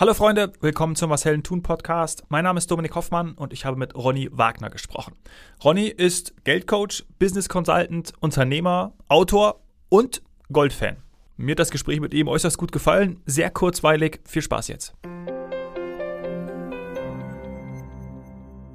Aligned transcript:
Hallo 0.00 0.14
Freunde, 0.14 0.52
willkommen 0.60 0.94
zum 0.94 1.10
Was 1.10 1.24
Hellen 1.24 1.42
tun 1.42 1.64
Podcast. 1.64 2.22
Mein 2.28 2.44
Name 2.44 2.58
ist 2.58 2.70
Dominik 2.70 2.94
Hoffmann 2.94 3.32
und 3.32 3.52
ich 3.52 3.64
habe 3.64 3.76
mit 3.76 3.96
Ronny 3.96 4.28
Wagner 4.30 4.70
gesprochen. 4.70 5.16
Ronny 5.64 5.88
ist 5.88 6.36
Geldcoach, 6.44 7.04
Business 7.18 7.48
Consultant, 7.48 8.12
Unternehmer, 8.20 8.92
Autor 9.08 9.60
und 9.88 10.22
Goldfan. 10.52 10.98
Mir 11.36 11.54
hat 11.54 11.58
das 11.58 11.72
Gespräch 11.72 11.98
mit 11.98 12.14
ihm 12.14 12.28
äußerst 12.28 12.56
gut 12.58 12.70
gefallen, 12.70 13.20
sehr 13.26 13.50
kurzweilig. 13.50 14.20
Viel 14.24 14.42
Spaß 14.42 14.68
jetzt. 14.68 14.94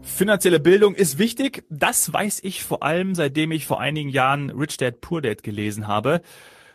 Finanzielle 0.01 0.59
Bildung 0.59 0.93
ist 0.93 1.19
wichtig. 1.19 1.63
Das 1.69 2.11
weiß 2.11 2.41
ich 2.43 2.65
vor 2.65 2.83
allem, 2.83 3.15
seitdem 3.15 3.53
ich 3.53 3.65
vor 3.65 3.79
einigen 3.79 4.09
Jahren 4.09 4.49
Rich 4.49 4.75
Dad 4.75 4.99
Poor 4.99 5.21
Dad 5.21 5.41
gelesen 5.41 5.87
habe. 5.87 6.21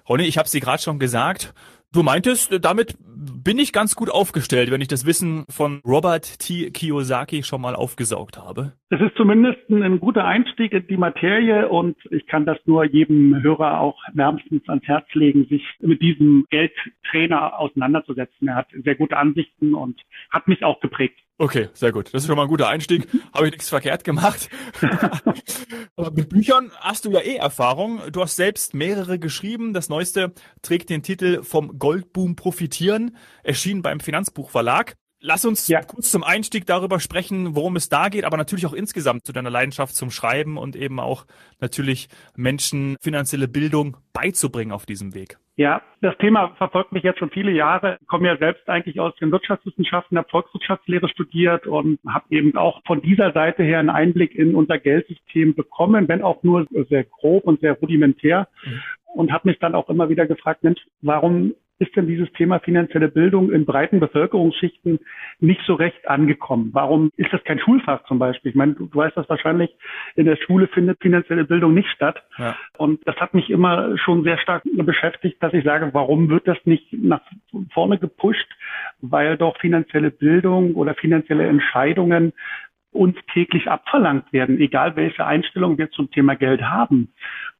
Ronny, 0.08 0.22
ich 0.22 0.38
habe 0.38 0.46
es 0.46 0.52
dir 0.52 0.62
gerade 0.62 0.82
schon 0.82 0.98
gesagt. 0.98 1.52
Du 1.92 2.02
meintest, 2.02 2.62
damit 2.62 2.98
bin 3.00 3.58
ich 3.58 3.72
ganz 3.72 3.96
gut 3.96 4.10
aufgestellt, 4.10 4.70
wenn 4.70 4.82
ich 4.82 4.88
das 4.88 5.06
Wissen 5.06 5.46
von 5.48 5.80
Robert 5.86 6.38
T. 6.38 6.70
Kiyosaki 6.70 7.42
schon 7.42 7.62
mal 7.62 7.74
aufgesaugt 7.74 8.36
habe. 8.36 8.74
Es 8.90 9.00
ist 9.00 9.16
zumindest 9.16 9.58
ein 9.70 9.98
guter 9.98 10.26
Einstieg 10.26 10.72
in 10.72 10.86
die 10.86 10.98
Materie 10.98 11.66
und 11.68 11.96
ich 12.10 12.26
kann 12.26 12.44
das 12.44 12.58
nur 12.66 12.84
jedem 12.84 13.42
Hörer 13.42 13.80
auch 13.80 13.98
wärmstens 14.12 14.68
ans 14.68 14.86
Herz 14.86 15.06
legen, 15.14 15.46
sich 15.48 15.62
mit 15.80 16.02
diesem 16.02 16.44
Geldtrainer 16.50 17.58
auseinanderzusetzen. 17.58 18.48
Er 18.48 18.56
hat 18.56 18.68
sehr 18.84 18.94
gute 18.94 19.16
Ansichten 19.16 19.74
und 19.74 19.98
hat 20.30 20.46
mich 20.46 20.64
auch 20.64 20.80
geprägt. 20.80 21.18
Okay, 21.40 21.68
sehr 21.72 21.92
gut. 21.92 22.12
Das 22.12 22.22
ist 22.22 22.26
schon 22.26 22.34
mal 22.34 22.42
ein 22.42 22.48
guter 22.48 22.68
Einstieg. 22.68 23.06
Habe 23.32 23.46
ich 23.46 23.52
nichts 23.52 23.68
verkehrt 23.68 24.02
gemacht. 24.02 24.48
Aber 25.96 26.10
mit 26.10 26.28
Büchern 26.28 26.72
hast 26.80 27.04
du 27.04 27.12
ja 27.12 27.20
eh 27.20 27.36
Erfahrung. 27.36 28.00
Du 28.10 28.20
hast 28.22 28.34
selbst 28.34 28.74
mehrere 28.74 29.20
geschrieben. 29.20 29.72
Das 29.72 29.88
neueste 29.88 30.32
trägt 30.62 30.90
den 30.90 31.04
Titel 31.04 31.44
Vom 31.44 31.78
Goldboom 31.78 32.34
profitieren, 32.34 33.16
erschienen 33.44 33.82
beim 33.82 34.00
Finanzbuchverlag. 34.00 34.96
Lass 35.20 35.44
uns 35.44 35.66
ja. 35.66 35.80
kurz 35.82 36.12
zum 36.12 36.22
Einstieg 36.22 36.64
darüber 36.66 37.00
sprechen, 37.00 37.56
worum 37.56 37.74
es 37.74 37.88
da 37.88 38.08
geht, 38.08 38.24
aber 38.24 38.36
natürlich 38.36 38.66
auch 38.66 38.72
insgesamt 38.72 39.26
zu 39.26 39.32
deiner 39.32 39.50
Leidenschaft 39.50 39.96
zum 39.96 40.10
Schreiben 40.10 40.56
und 40.56 40.76
eben 40.76 41.00
auch 41.00 41.26
natürlich 41.60 42.08
Menschen 42.36 42.96
finanzielle 43.00 43.48
Bildung 43.48 43.96
beizubringen 44.12 44.70
auf 44.70 44.86
diesem 44.86 45.14
Weg. 45.14 45.38
Ja, 45.56 45.82
das 46.02 46.16
Thema 46.18 46.54
verfolgt 46.54 46.92
mich 46.92 47.02
jetzt 47.02 47.18
schon 47.18 47.30
viele 47.30 47.50
Jahre. 47.50 47.98
Ich 48.00 48.06
komme 48.06 48.28
ja 48.28 48.36
selbst 48.36 48.68
eigentlich 48.68 49.00
aus 49.00 49.12
den 49.16 49.32
Wirtschaftswissenschaften, 49.32 50.16
habe 50.16 50.28
Volkswirtschaftslehre 50.28 51.08
studiert 51.08 51.66
und 51.66 51.98
habe 52.06 52.26
eben 52.30 52.56
auch 52.56 52.80
von 52.86 53.02
dieser 53.02 53.32
Seite 53.32 53.64
her 53.64 53.80
einen 53.80 53.90
Einblick 53.90 54.36
in 54.36 54.54
unser 54.54 54.78
Geldsystem 54.78 55.56
bekommen, 55.56 56.06
wenn 56.06 56.22
auch 56.22 56.44
nur 56.44 56.68
sehr 56.88 57.02
grob 57.02 57.42
und 57.42 57.60
sehr 57.60 57.72
rudimentär. 57.72 58.46
Mhm. 58.64 58.80
Und 59.14 59.32
habe 59.32 59.48
mich 59.48 59.58
dann 59.58 59.74
auch 59.74 59.88
immer 59.88 60.10
wieder 60.10 60.26
gefragt, 60.26 60.62
Mensch, 60.62 60.80
warum 61.00 61.54
ist 61.78 61.94
denn 61.94 62.06
dieses 62.06 62.30
Thema 62.32 62.58
finanzielle 62.58 63.08
Bildung 63.08 63.52
in 63.52 63.64
breiten 63.64 64.00
Bevölkerungsschichten 64.00 64.98
nicht 65.38 65.60
so 65.66 65.74
recht 65.74 66.08
angekommen? 66.08 66.70
Warum 66.72 67.10
ist 67.16 67.32
das 67.32 67.42
kein 67.44 67.60
Schulfach 67.60 68.04
zum 68.04 68.18
Beispiel? 68.18 68.50
Ich 68.50 68.56
meine, 68.56 68.74
du, 68.74 68.86
du 68.86 68.98
weißt 68.98 69.16
das 69.16 69.28
wahrscheinlich, 69.28 69.70
in 70.16 70.26
der 70.26 70.36
Schule 70.36 70.66
findet 70.68 71.00
finanzielle 71.00 71.44
Bildung 71.44 71.74
nicht 71.74 71.88
statt. 71.90 72.22
Ja. 72.36 72.56
Und 72.76 73.06
das 73.06 73.16
hat 73.16 73.34
mich 73.34 73.48
immer 73.50 73.96
schon 73.98 74.24
sehr 74.24 74.38
stark 74.38 74.62
beschäftigt, 74.64 75.42
dass 75.42 75.54
ich 75.54 75.64
sage, 75.64 75.90
warum 75.92 76.28
wird 76.28 76.48
das 76.48 76.58
nicht 76.64 76.92
nach 76.92 77.20
vorne 77.72 77.98
gepusht? 77.98 78.48
Weil 79.00 79.36
doch 79.36 79.56
finanzielle 79.58 80.10
Bildung 80.10 80.74
oder 80.74 80.94
finanzielle 80.94 81.46
Entscheidungen 81.46 82.32
uns 82.98 83.16
täglich 83.32 83.70
abverlangt 83.70 84.32
werden, 84.32 84.60
egal 84.60 84.96
welche 84.96 85.24
Einstellung 85.24 85.78
wir 85.78 85.90
zum 85.90 86.10
Thema 86.10 86.34
Geld 86.34 86.62
haben. 86.62 87.12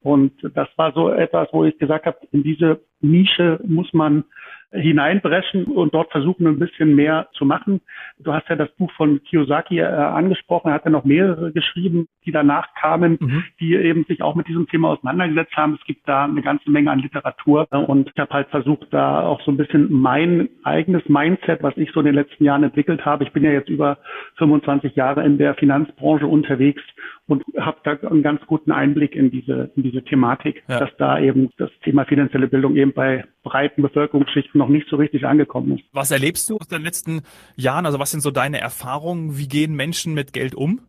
Und 0.03 0.33
das 0.55 0.69
war 0.77 0.93
so 0.93 1.11
etwas, 1.11 1.49
wo 1.53 1.65
ich 1.65 1.79
gesagt 1.79 2.07
habe, 2.07 2.19
in 2.33 2.43
diese 2.43 2.81
Nische 3.01 3.61
muss 3.65 3.93
man 3.93 4.25
hineinbrechen 4.71 5.65
und 5.65 5.95
dort 5.95 6.11
versuchen, 6.11 6.47
ein 6.47 6.59
bisschen 6.59 6.95
mehr 6.95 7.29
zu 7.33 7.47
machen. 7.47 7.81
Du 8.19 8.35
hast 8.35 8.49
ja 8.49 8.57
das 8.57 8.71
Buch 8.73 8.91
von 8.93 9.23
Kiyosaki 9.25 9.79
äh, 9.79 9.85
angesprochen, 9.85 10.69
er 10.69 10.75
hat 10.75 10.85
ja 10.85 10.91
noch 10.91 11.05
mehrere 11.05 11.53
geschrieben, 11.53 12.07
die 12.27 12.33
danach 12.33 12.75
kamen, 12.75 13.17
mhm. 13.21 13.45
die 13.61 13.75
eben 13.75 14.05
sich 14.05 14.21
auch 14.21 14.35
mit 14.35 14.47
diesem 14.47 14.69
Thema 14.69 14.91
auseinandergesetzt 14.91 15.57
haben. 15.57 15.79
Es 15.81 15.87
gibt 15.87 16.07
da 16.07 16.25
eine 16.25 16.43
ganze 16.43 16.71
Menge 16.71 16.91
an 16.91 16.99
Literatur 16.99 17.67
und 17.71 18.11
ich 18.15 18.21
habe 18.21 18.35
halt 18.35 18.49
versucht, 18.49 18.89
da 18.91 19.23
auch 19.23 19.41
so 19.43 19.51
ein 19.51 19.57
bisschen 19.57 19.91
mein 19.91 20.49
eigenes 20.65 21.09
Mindset, 21.09 21.63
was 21.63 21.77
ich 21.77 21.91
so 21.93 22.01
in 22.01 22.07
den 22.07 22.15
letzten 22.15 22.45
Jahren 22.45 22.65
entwickelt 22.65 23.07
habe. 23.07 23.25
Ich 23.25 23.33
bin 23.33 23.45
ja 23.45 23.53
jetzt 23.53 23.71
über 23.71 23.99
25 24.37 24.97
Jahre 24.97 25.25
in 25.25 25.39
der 25.39 25.55
Finanzbranche 25.55 26.27
unterwegs 26.27 26.83
und 27.29 27.45
habe 27.59 27.79
da 27.85 28.09
einen 28.09 28.23
ganz 28.23 28.41
guten 28.47 28.73
Einblick 28.73 29.15
in 29.15 29.31
diese, 29.31 29.71
in 29.77 29.83
diese 29.83 30.03
Thematik, 30.03 30.65
ja. 30.67 30.81
dass 30.81 30.91
da 30.97 31.21
eben 31.21 31.51
das 31.59 31.71
Thema 31.85 32.05
finanzielle 32.05 32.49
Bildung 32.49 32.75
eben 32.75 32.93
bei 32.93 33.25
breiten 33.43 33.83
Bevölkerungsschichten 33.83 34.59
noch 34.59 34.69
nicht 34.69 34.89
so 34.89 34.97
richtig 34.97 35.25
angekommen 35.27 35.79
ist. 35.79 35.85
Was 35.93 36.11
erlebst 36.11 36.49
du 36.51 36.57
aus 36.57 36.69
den 36.69 36.83
letzten 36.83 37.23
Jahren? 37.57 37.87
Also 37.87 37.99
was 37.99 38.11
sind 38.11 38.23
so 38.23 38.31
deine 38.31 38.61
Erfahrungen? 38.61 39.39
Wie 39.39 39.47
gehen 39.47 39.77
Menschen 39.77 40.15
mit 40.15 40.33
Geld 40.33 40.55
um? 40.55 40.81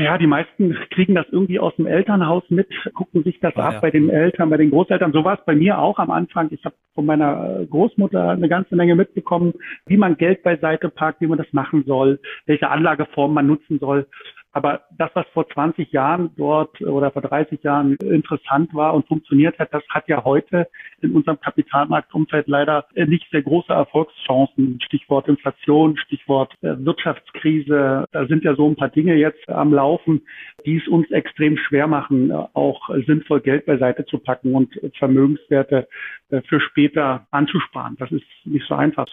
Ja, 0.00 0.16
die 0.16 0.26
meisten 0.26 0.74
kriegen 0.90 1.14
das 1.14 1.26
irgendwie 1.30 1.58
aus 1.58 1.74
dem 1.76 1.86
Elternhaus 1.86 2.44
mit, 2.48 2.68
gucken 2.94 3.24
sich 3.24 3.40
das 3.40 3.54
ah, 3.56 3.68
ab 3.68 3.72
ja. 3.74 3.80
bei 3.80 3.90
den 3.90 4.08
Eltern, 4.08 4.48
bei 4.48 4.56
den 4.56 4.70
Großeltern. 4.70 5.12
So 5.12 5.24
war 5.24 5.38
es 5.38 5.44
bei 5.44 5.54
mir 5.54 5.78
auch 5.78 5.98
am 5.98 6.10
Anfang. 6.10 6.48
Ich 6.50 6.64
habe 6.64 6.76
von 6.94 7.04
meiner 7.04 7.66
Großmutter 7.68 8.30
eine 8.30 8.48
ganze 8.48 8.76
Menge 8.76 8.94
mitbekommen, 8.94 9.52
wie 9.86 9.96
man 9.96 10.16
Geld 10.16 10.42
beiseite 10.42 10.88
packt, 10.88 11.20
wie 11.20 11.26
man 11.26 11.38
das 11.38 11.52
machen 11.52 11.84
soll, 11.86 12.20
welche 12.46 12.70
Anlageform 12.70 13.34
man 13.34 13.46
nutzen 13.46 13.78
soll. 13.80 14.06
Aber 14.52 14.82
das, 14.96 15.10
was 15.14 15.26
vor 15.32 15.48
20 15.48 15.92
Jahren 15.92 16.30
dort 16.36 16.80
oder 16.82 17.10
vor 17.10 17.22
30 17.22 17.62
Jahren 17.62 17.96
interessant 17.96 18.74
war 18.74 18.94
und 18.94 19.06
funktioniert 19.08 19.58
hat, 19.58 19.72
das 19.72 19.82
hat 19.88 20.08
ja 20.08 20.24
heute 20.24 20.68
in 21.00 21.12
unserem 21.12 21.40
Kapitalmarktumfeld 21.40 22.48
leider 22.48 22.84
nicht 22.94 23.30
sehr 23.30 23.42
große 23.42 23.72
Erfolgschancen. 23.72 24.78
Stichwort 24.84 25.28
Inflation, 25.28 25.96
Stichwort 25.96 26.52
äh, 26.60 26.74
Wirtschaftskrise. 26.78 28.04
Da 28.12 28.26
sind 28.26 28.44
ja 28.44 28.54
so 28.54 28.68
ein 28.68 28.76
paar 28.76 28.90
Dinge 28.90 29.14
jetzt 29.14 29.48
am 29.48 29.72
Laufen, 29.72 30.22
die 30.66 30.76
es 30.76 30.86
uns 30.86 31.10
extrem 31.10 31.56
schwer 31.56 31.86
machen, 31.86 32.30
auch 32.30 32.90
sinnvoll 33.06 33.40
Geld 33.40 33.64
beiseite 33.64 34.04
zu 34.04 34.18
packen 34.18 34.54
und 34.54 34.78
Vermögenswerte 34.98 35.88
äh, 36.32 36.42
für 36.48 36.60
später 36.60 37.26
anzusparen. 37.30 37.96
Das 37.98 38.10
ist 38.10 38.24
nicht 38.44 38.66
so 38.66 38.74
einfach. 38.74 39.06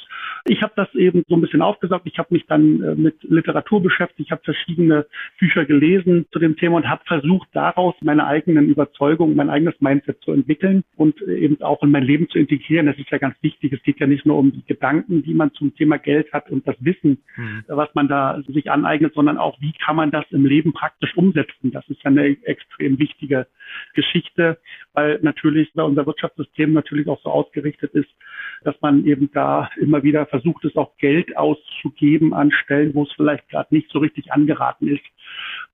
Ich 0.46 0.62
habe 0.62 0.74
das 0.76 0.94
eben 0.96 1.24
so 1.28 1.36
ein 1.36 1.42
bisschen 1.42 1.62
aufgesagt. 1.62 2.06
Ich 2.06 2.18
habe 2.18 2.34
mich 2.34 2.46
dann 2.48 2.82
äh, 2.82 2.96
mit 2.96 3.22
Literatur 3.24 3.82
beschäftigt. 3.82 4.28
Ich 4.28 4.32
habe 4.32 4.42
verschiedene 4.44 5.06
Bücher 5.38 5.66
gelesen 5.66 6.26
zu 6.32 6.40
dem 6.40 6.56
Thema 6.58 6.78
und 6.78 6.90
habe 6.90 7.04
versucht, 7.06 7.50
daraus 7.54 7.96
meine 8.02 8.26
eigenen 8.26 8.68
Überzeugungen, 8.68 9.36
mein 9.36 9.50
eigenes 9.50 9.80
Mindset 9.80 10.22
zu 10.22 10.32
entwickeln 10.32 10.84
und 10.96 11.22
eben 11.22 11.62
auch 11.62 11.84
in 11.84 11.92
mein 11.92 12.04
Leben 12.04 12.30
zu 12.30 12.40
integrieren. 12.40 12.88
Das 12.88 12.98
ist 12.98 13.10
ja 13.10 13.18
ganz 13.18 13.36
wichtig. 13.42 13.74
Es 13.74 13.84
geht 13.84 14.00
ja 14.00 14.08
nicht 14.08 14.26
nur 14.26 14.38
um 14.38 14.52
die 14.52 14.66
Gedanken, 14.66 15.24
die 15.24 15.34
man 15.34 15.54
zum 15.54 15.76
Thema 15.76 15.98
Geld 15.98 16.32
hat 16.34 16.50
und 16.50 16.68
das 16.68 16.76
Wissen, 16.80 17.24
mhm. 17.36 17.64
was 17.68 17.90
man 17.94 18.08
da 18.08 18.42
sich 18.48 18.72
aneignet, 18.72 19.14
sondern 19.14 19.38
auch, 19.38 19.60
wie 19.62 19.74
kann 19.74 19.96
man 19.96 20.12
das 20.12 20.26
im 20.32 20.46
Leben 20.46 20.74
praktisch 20.74 21.16
umsetzen. 21.16 21.72
Das 21.72 21.88
ist 21.90 22.04
ja 22.04 22.12
eine 22.12 22.38
extrem 22.44 23.00
wichtige 23.00 23.48
Geschichte, 23.94 24.58
weil 24.94 25.20
natürlich 25.22 25.70
unser 25.76 26.06
Wirtschaftssystem 26.06 26.74
natürlich 26.74 27.08
auch 27.08 27.22
so 27.22 27.30
ausgerichtet 27.30 27.94
ist, 27.94 28.10
dass 28.64 28.76
man 28.82 29.06
eben 29.06 29.32
da 29.32 29.70
immer 29.80 30.04
wieder 30.04 30.26
versucht, 30.26 30.66
es 30.66 30.76
auch 30.76 30.98
Geld 30.98 31.36
auszugeben 31.38 32.34
an 32.34 32.52
Stellen, 32.52 32.94
wo 32.94 33.04
es 33.04 33.12
vielleicht 33.14 33.48
gerade 33.50 33.74
nicht 33.74 33.90
so 33.90 34.00
richtig 34.00 34.32
angeraten 34.32 34.88
ist. 34.88 35.04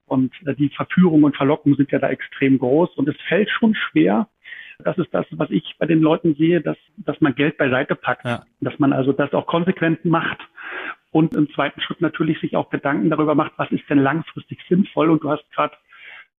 Und 0.06 0.34
äh, 0.46 0.54
die 0.56 0.70
Verführung 0.70 1.24
und 1.24 1.36
Verlockung 1.36 1.76
sind 1.76 1.92
ja 1.92 2.00
da 2.00 2.10
extrem 2.10 2.60
groß. 2.60 2.96
Und 2.96 3.10
es 3.10 3.16
fällt 3.28 3.50
schon 3.50 3.76
schwer, 3.76 4.28
das 4.80 4.98
ist 4.98 5.14
das, 5.14 5.26
was 5.32 5.50
ich 5.52 5.76
bei 5.80 5.86
den 5.86 6.02
Leuten 6.02 6.36
sehe, 6.36 6.62
dass, 6.62 6.78
dass 6.98 7.20
man 7.22 7.34
Geld 7.36 7.58
beiseite 7.58 7.96
packt, 7.96 8.26
ja. 8.26 8.44
dass 8.60 8.78
man 8.78 8.94
also 8.94 9.14
das 9.14 9.34
auch 9.34 9.48
konsequent 9.48 10.04
macht 10.04 10.40
und 11.12 11.34
im 11.34 11.50
zweiten 11.54 11.80
Schritt 11.80 12.02
natürlich 12.02 12.42
sich 12.42 12.58
auch 12.58 12.70
Gedanken 12.70 13.10
darüber 13.10 13.36
macht, 13.36 13.54
was 13.56 13.72
ist 13.72 13.90
denn 13.90 14.00
langfristig 14.00 14.60
sinnvoll. 14.68 15.10
Und 15.10 15.24
du 15.24 15.30
hast 15.30 15.50
gerade 15.54 15.76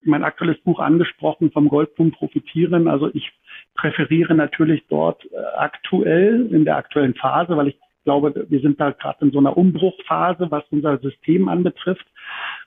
mein 0.03 0.23
aktuelles 0.23 0.59
Buch 0.61 0.81
angesprochen, 0.81 1.51
vom 1.51 1.69
Goldboom 1.69 2.13
profitieren. 2.13 2.87
Also 2.87 3.11
ich 3.15 3.33
präferiere 3.75 4.35
natürlich 4.35 4.85
dort 4.89 5.25
äh, 5.33 5.37
aktuell, 5.57 6.49
in 6.53 6.67
der 6.67 6.77
aktuellen 6.77 7.15
Phase, 7.15 7.57
weil 7.57 7.69
ich 7.69 7.79
glaube, 8.07 8.47
wir 8.49 8.61
sind 8.61 8.81
da 8.81 8.93
gerade 8.93 9.27
in 9.27 9.33
so 9.33 9.39
einer 9.39 9.57
Umbruchphase, 9.57 10.47
was 10.51 10.63
unser 10.71 10.97
System 10.99 11.49
anbetrifft, 11.49 12.07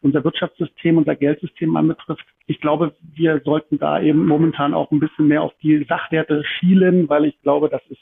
unser 0.02 0.24
Wirtschaftssystem, 0.24 0.98
unser 0.98 1.16
Geldsystem 1.16 1.76
anbetrifft. 1.78 2.26
Ich 2.46 2.60
glaube, 2.60 2.94
wir 3.16 3.42
sollten 3.46 3.80
da 3.80 4.02
eben 4.02 4.28
momentan 4.28 4.74
auch 4.74 4.92
ein 4.92 5.00
bisschen 5.00 5.28
mehr 5.28 5.42
auf 5.42 5.54
die 5.64 5.86
Sachwerte 5.88 6.44
schielen, 6.44 7.08
weil 7.08 7.26
ich 7.26 7.42
glaube, 7.42 7.70
das 7.70 7.82
ist 7.90 8.02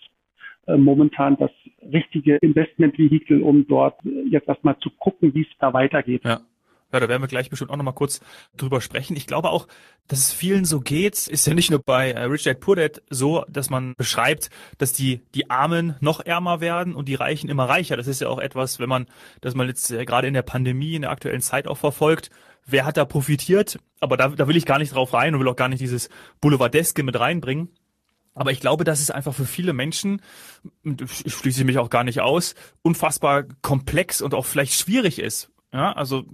äh, 0.65 0.77
momentan 0.77 1.37
das 1.37 1.51
richtige 1.93 2.37
Investmentvehikel, 2.37 3.43
um 3.43 3.67
dort 3.67 3.95
jetzt 4.29 4.47
erstmal 4.47 4.77
zu 4.79 4.89
gucken, 4.89 5.33
wie 5.35 5.43
es 5.43 5.57
da 5.59 5.73
weitergeht. 5.73 6.23
Ja. 6.25 6.39
Ja, 6.93 7.01
da 7.01 7.09
werden 7.09 7.21
wir 7.21 7.27
gleich 7.27 7.49
bestimmt 7.49 7.69
auch 7.69 7.75
nochmal 7.75 7.93
kurz 7.93 8.21
drüber 8.55 8.79
sprechen. 8.79 9.17
Ich 9.17 9.27
glaube 9.27 9.49
auch, 9.49 9.67
dass 10.07 10.19
es 10.19 10.31
vielen 10.31 10.63
so 10.63 10.79
geht, 10.79 11.27
ist 11.27 11.45
ja 11.45 11.53
nicht 11.53 11.69
nur 11.69 11.81
bei 11.83 12.11
äh, 12.11 12.23
Rich 12.23 12.43
Dad 12.43 12.61
Poor 12.61 12.77
Dad 12.77 13.01
so, 13.09 13.43
dass 13.49 13.69
man 13.69 13.93
beschreibt, 13.97 14.49
dass 14.77 14.93
die, 14.93 15.21
die 15.35 15.49
Armen 15.49 15.95
noch 15.99 16.21
ärmer 16.21 16.61
werden 16.61 16.95
und 16.95 17.09
die 17.09 17.15
Reichen 17.15 17.49
immer 17.49 17.67
reicher. 17.67 17.97
Das 17.97 18.07
ist 18.07 18.21
ja 18.21 18.29
auch 18.29 18.39
etwas, 18.39 18.79
wenn 18.79 18.87
man, 18.87 19.07
dass 19.41 19.53
man 19.53 19.67
jetzt 19.67 19.91
äh, 19.91 20.05
gerade 20.05 20.27
in 20.27 20.33
der 20.33 20.43
Pandemie, 20.43 20.95
in 20.95 21.01
der 21.01 21.11
aktuellen 21.11 21.41
Zeit 21.41 21.67
auch 21.67 21.77
verfolgt, 21.77 22.29
wer 22.65 22.85
hat 22.85 22.95
da 22.95 23.03
profitiert? 23.03 23.79
Aber 23.99 24.15
da, 24.15 24.29
da 24.29 24.47
will 24.47 24.55
ich 24.55 24.65
gar 24.65 24.79
nicht 24.79 24.95
drauf 24.95 25.13
rein 25.13 25.33
und 25.33 25.41
will 25.41 25.49
auch 25.49 25.57
gar 25.57 25.67
nicht 25.67 25.81
dieses 25.81 26.09
Boulevardeske 26.39 27.03
mit 27.03 27.19
reinbringen. 27.19 27.69
Aber 28.33 28.51
ich 28.51 28.61
glaube, 28.61 28.83
dass 28.83 29.01
es 29.01 29.11
einfach 29.11 29.33
für 29.33 29.45
viele 29.45 29.73
Menschen, 29.73 30.21
ich 30.83 31.33
schließe 31.33 31.65
mich 31.65 31.79
auch 31.79 31.89
gar 31.89 32.03
nicht 32.03 32.21
aus, 32.21 32.53
unfassbar 32.83 33.43
komplex 33.61 34.21
und 34.21 34.35
auch 34.35 34.45
vielleicht 34.45 34.73
schwierig 34.73 35.19
ist. 35.19 35.49
Ja, 35.77 35.91
also 35.91 36.25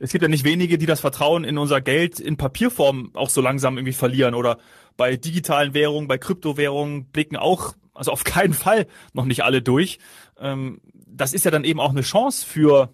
es 0.00 0.10
gibt 0.10 0.22
ja 0.22 0.28
nicht 0.28 0.42
wenige, 0.42 0.76
die 0.76 0.84
das 0.84 0.98
Vertrauen 0.98 1.44
in 1.44 1.58
unser 1.58 1.80
Geld 1.80 2.18
in 2.18 2.36
Papierform 2.36 3.12
auch 3.14 3.28
so 3.28 3.40
langsam 3.40 3.78
irgendwie 3.78 3.92
verlieren 3.92 4.34
oder 4.34 4.58
bei 4.96 5.16
digitalen 5.16 5.74
Währungen, 5.74 6.08
bei 6.08 6.18
Kryptowährungen 6.18 7.04
blicken 7.04 7.36
auch, 7.36 7.76
also 7.94 8.10
auf 8.10 8.24
keinen 8.24 8.52
Fall 8.52 8.88
noch 9.12 9.26
nicht 9.26 9.44
alle 9.44 9.62
durch. 9.62 10.00
Ähm, 10.40 10.80
das 11.06 11.34
ist 11.34 11.44
ja 11.44 11.52
dann 11.52 11.62
eben 11.62 11.78
auch 11.78 11.90
eine 11.90 12.00
Chance 12.00 12.44
für 12.44 12.92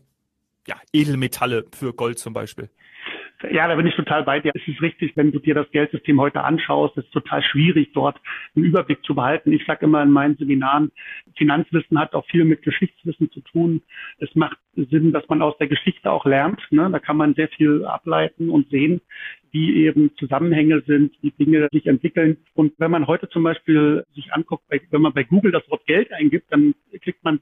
ja, 0.67 0.77
Edelmetalle, 0.93 1.65
für 1.75 1.95
Gold 1.95 2.19
zum 2.19 2.35
Beispiel. 2.35 2.69
Ja, 3.51 3.69
da 3.69 3.75
bin 3.75 3.87
ich 3.87 3.95
total 3.95 4.25
bei 4.25 4.41
dir. 4.41 4.51
Es 4.55 4.67
ist 4.67 4.81
richtig, 4.81 5.15
wenn 5.17 5.31
du 5.31 5.39
dir 5.39 5.55
das 5.55 5.71
Geldsystem 5.71 6.19
heute 6.21 6.43
anschaust, 6.43 6.97
es 6.97 7.05
ist 7.05 7.13
total 7.13 7.43
schwierig, 7.43 7.91
dort 7.93 8.19
einen 8.55 8.65
Überblick 8.65 9.05
zu 9.05 9.15
behalten. 9.15 9.53
Ich 9.53 9.65
sage 9.67 9.85
immer 9.85 10.03
in 10.03 10.11
meinen 10.11 10.37
Seminaren, 10.37 10.91
Finanzwissen 11.37 11.99
hat 11.99 12.15
auch 12.15 12.27
viel 12.27 12.45
mit 12.45 12.63
Geschichtswissen 12.63 13.31
zu 13.31 13.41
tun. 13.41 13.83
Es 14.19 14.35
macht 14.35 14.57
Sinn, 14.75 15.13
dass 15.13 15.29
man 15.29 15.43
aus 15.43 15.57
der 15.59 15.69
Geschichte 15.69 16.11
auch 16.11 16.25
lernt. 16.25 16.61
Ne? 16.71 16.89
Da 16.91 16.99
kann 16.99 17.19
man 17.19 17.35
sehr 17.35 17.49
viel 17.49 17.85
ableiten 17.85 18.49
und 18.49 18.71
sehen, 18.71 19.03
wie 19.51 19.85
eben 19.85 20.17
Zusammenhänge 20.17 20.83
sind, 20.87 21.15
wie 21.21 21.31
Dinge 21.31 21.69
sich 21.73 21.87
entwickeln. 21.87 22.39
Und 22.55 22.73
wenn 22.79 22.91
man 22.91 23.07
heute 23.07 23.29
zum 23.29 23.43
Beispiel 23.43 24.05
sich 24.15 24.33
anguckt, 24.33 24.65
wenn 24.69 25.03
man 25.03 25.13
bei 25.13 25.25
Google 25.25 25.53
das 25.53 25.69
Wort 25.71 25.87
Geld 25.87 26.11
eingibt, 26.13 26.51
dann 26.51 26.75
kriegt 27.03 27.23
man 27.23 27.41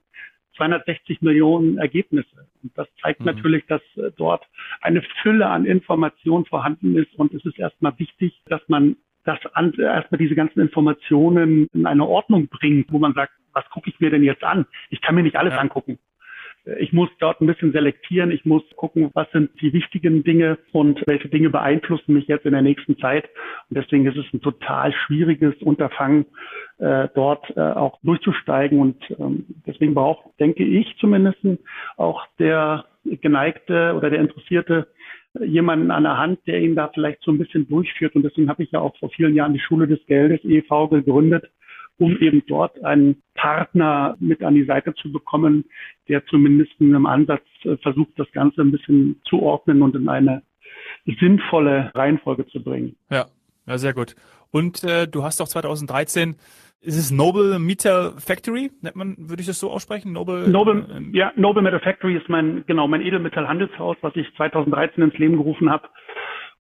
260 0.57 1.23
Millionen 1.23 1.79
Ergebnisse. 1.79 2.49
Und 2.63 2.77
das 2.77 2.89
zeigt 3.03 3.21
mhm. 3.21 3.27
natürlich, 3.27 3.67
dass 3.67 3.83
äh, 3.97 4.11
dort 4.17 4.47
eine 4.81 5.03
Fülle 5.23 5.47
an 5.47 5.65
Informationen 5.65 6.45
vorhanden 6.45 6.97
ist. 6.97 7.15
Und 7.17 7.33
es 7.35 7.45
ist 7.45 7.59
erstmal 7.59 7.99
wichtig, 7.99 8.41
dass 8.47 8.61
man 8.69 8.97
das 9.25 9.39
an, 9.55 9.73
erstmal 9.75 10.19
diese 10.19 10.35
ganzen 10.35 10.61
Informationen 10.61 11.69
in 11.73 11.87
eine 11.87 12.07
Ordnung 12.07 12.49
bringt, 12.49 12.93
wo 12.93 12.99
man 12.99 13.15
sagt, 13.15 13.33
was 13.53 13.69
gucke 13.71 13.89
ich 13.89 14.01
mir 14.01 14.11
denn 14.11 14.23
jetzt 14.23 14.45
an? 14.45 14.67
Ich 14.91 15.01
kann 15.01 15.15
mir 15.15 15.23
nicht 15.23 15.37
alles 15.37 15.55
ja. 15.55 15.61
angucken. 15.61 15.99
Ich 16.79 16.93
muss 16.93 17.11
dort 17.19 17.41
ein 17.41 17.47
bisschen 17.47 17.73
selektieren. 17.73 18.31
Ich 18.31 18.45
muss 18.45 18.63
gucken, 18.77 19.11
was 19.13 19.31
sind 19.33 19.51
die 19.61 19.73
wichtigen 19.73 20.25
Dinge 20.25 20.59
und 20.73 21.03
welche 21.07 21.29
Dinge 21.29 21.51
beeinflussen 21.51 22.15
mich 22.15 22.27
jetzt 22.27 22.47
in 22.47 22.53
der 22.53 22.63
nächsten 22.63 22.99
Zeit. 22.99 23.29
Und 23.69 23.77
deswegen 23.77 24.07
ist 24.07 24.17
es 24.17 24.33
ein 24.33 24.41
total 24.41 24.93
schwieriges 24.93 25.55
Unterfangen, 25.63 26.25
äh, 26.79 27.09
dort 27.15 27.45
äh, 27.57 27.61
auch 27.61 27.99
durchzusteigen. 28.03 28.79
Und 28.79 28.97
ähm, 29.19 29.45
deswegen 29.67 29.95
braucht, 29.95 30.25
denke 30.41 30.65
ich 30.65 30.97
zumindest, 30.99 31.39
auch 31.97 32.27
der 32.39 32.87
geneigte 33.05 33.95
oder 33.95 34.09
der 34.09 34.21
Interessierte 34.21 34.87
jemanden 35.41 35.91
an 35.91 36.05
der 36.05 36.17
Hand, 36.17 36.41
der 36.47 36.61
ihn 36.61 36.77
da 36.77 36.89
vielleicht 36.95 37.23
so 37.23 37.33
ein 37.33 37.39
bisschen 37.39 37.69
durchführt. 37.69 38.15
Und 38.15 38.23
deswegen 38.23 38.49
habe 38.49 38.63
ich 38.63 38.71
ja 38.71 38.81
auch 38.81 38.97
vor 38.99 39.11
vielen 39.11 39.35
Jahren 39.35 39.53
die 39.53 39.61
Schule 39.61 39.87
des 39.87 40.05
Geldes 40.07 40.45
e.V. 40.45 40.89
gegründet, 40.89 41.51
um 41.99 42.19
eben 42.19 42.43
dort 42.47 42.83
einen 42.85 43.23
Partner 43.35 44.17
mit 44.19 44.43
an 44.43 44.55
die 44.55 44.65
Seite 44.65 44.95
zu 44.95 45.13
bekommen, 45.13 45.65
der 46.09 46.25
zumindest 46.27 46.73
in 46.79 46.95
einem 46.95 47.07
Ansatz 47.07 47.45
äh, 47.65 47.77
versucht, 47.79 48.13
das 48.17 48.31
Ganze 48.33 48.63
ein 48.63 48.73
bisschen 48.73 49.21
zu 49.29 49.41
ordnen 49.43 49.83
und 49.83 49.95
in 49.95 50.09
eine 50.09 50.43
sinnvolle 51.21 51.91
Reihenfolge 51.95 52.47
zu 52.47 52.63
bringen. 52.63 52.97
Ja, 53.11 53.27
ja, 53.67 53.79
sehr 53.79 53.95
gut. 53.95 54.17
Und 54.51 54.85
äh, 54.85 55.07
du 55.07 55.23
hast 55.23 55.41
auch 55.41 55.49
2013 55.49 56.37
ist 56.85 56.99
es 56.99 57.11
Noble 57.11 57.59
Metal 57.59 58.13
Factory? 58.19 58.71
Nennt 58.83 58.97
man, 58.97 59.17
würde 59.19 59.41
ich 59.41 59.47
das 59.47 59.59
so 59.59 59.71
aussprechen? 59.71 60.13
Noble, 60.13 60.49
Noble 60.49 60.87
äh, 60.91 61.17
ja, 61.17 61.33
Noble 61.35 61.63
Metal 61.63 61.81
Factory 61.81 62.15
ist 62.17 62.29
mein, 62.29 62.65
genau, 62.67 62.87
mein 62.89 63.01
Edelmetallhandelshaus, 63.01 63.97
was 64.03 64.15
ich 64.17 64.27
2013 64.37 65.03
ins 65.03 65.17
Leben 65.17 65.37
gerufen 65.37 65.71
habe. 65.71 65.89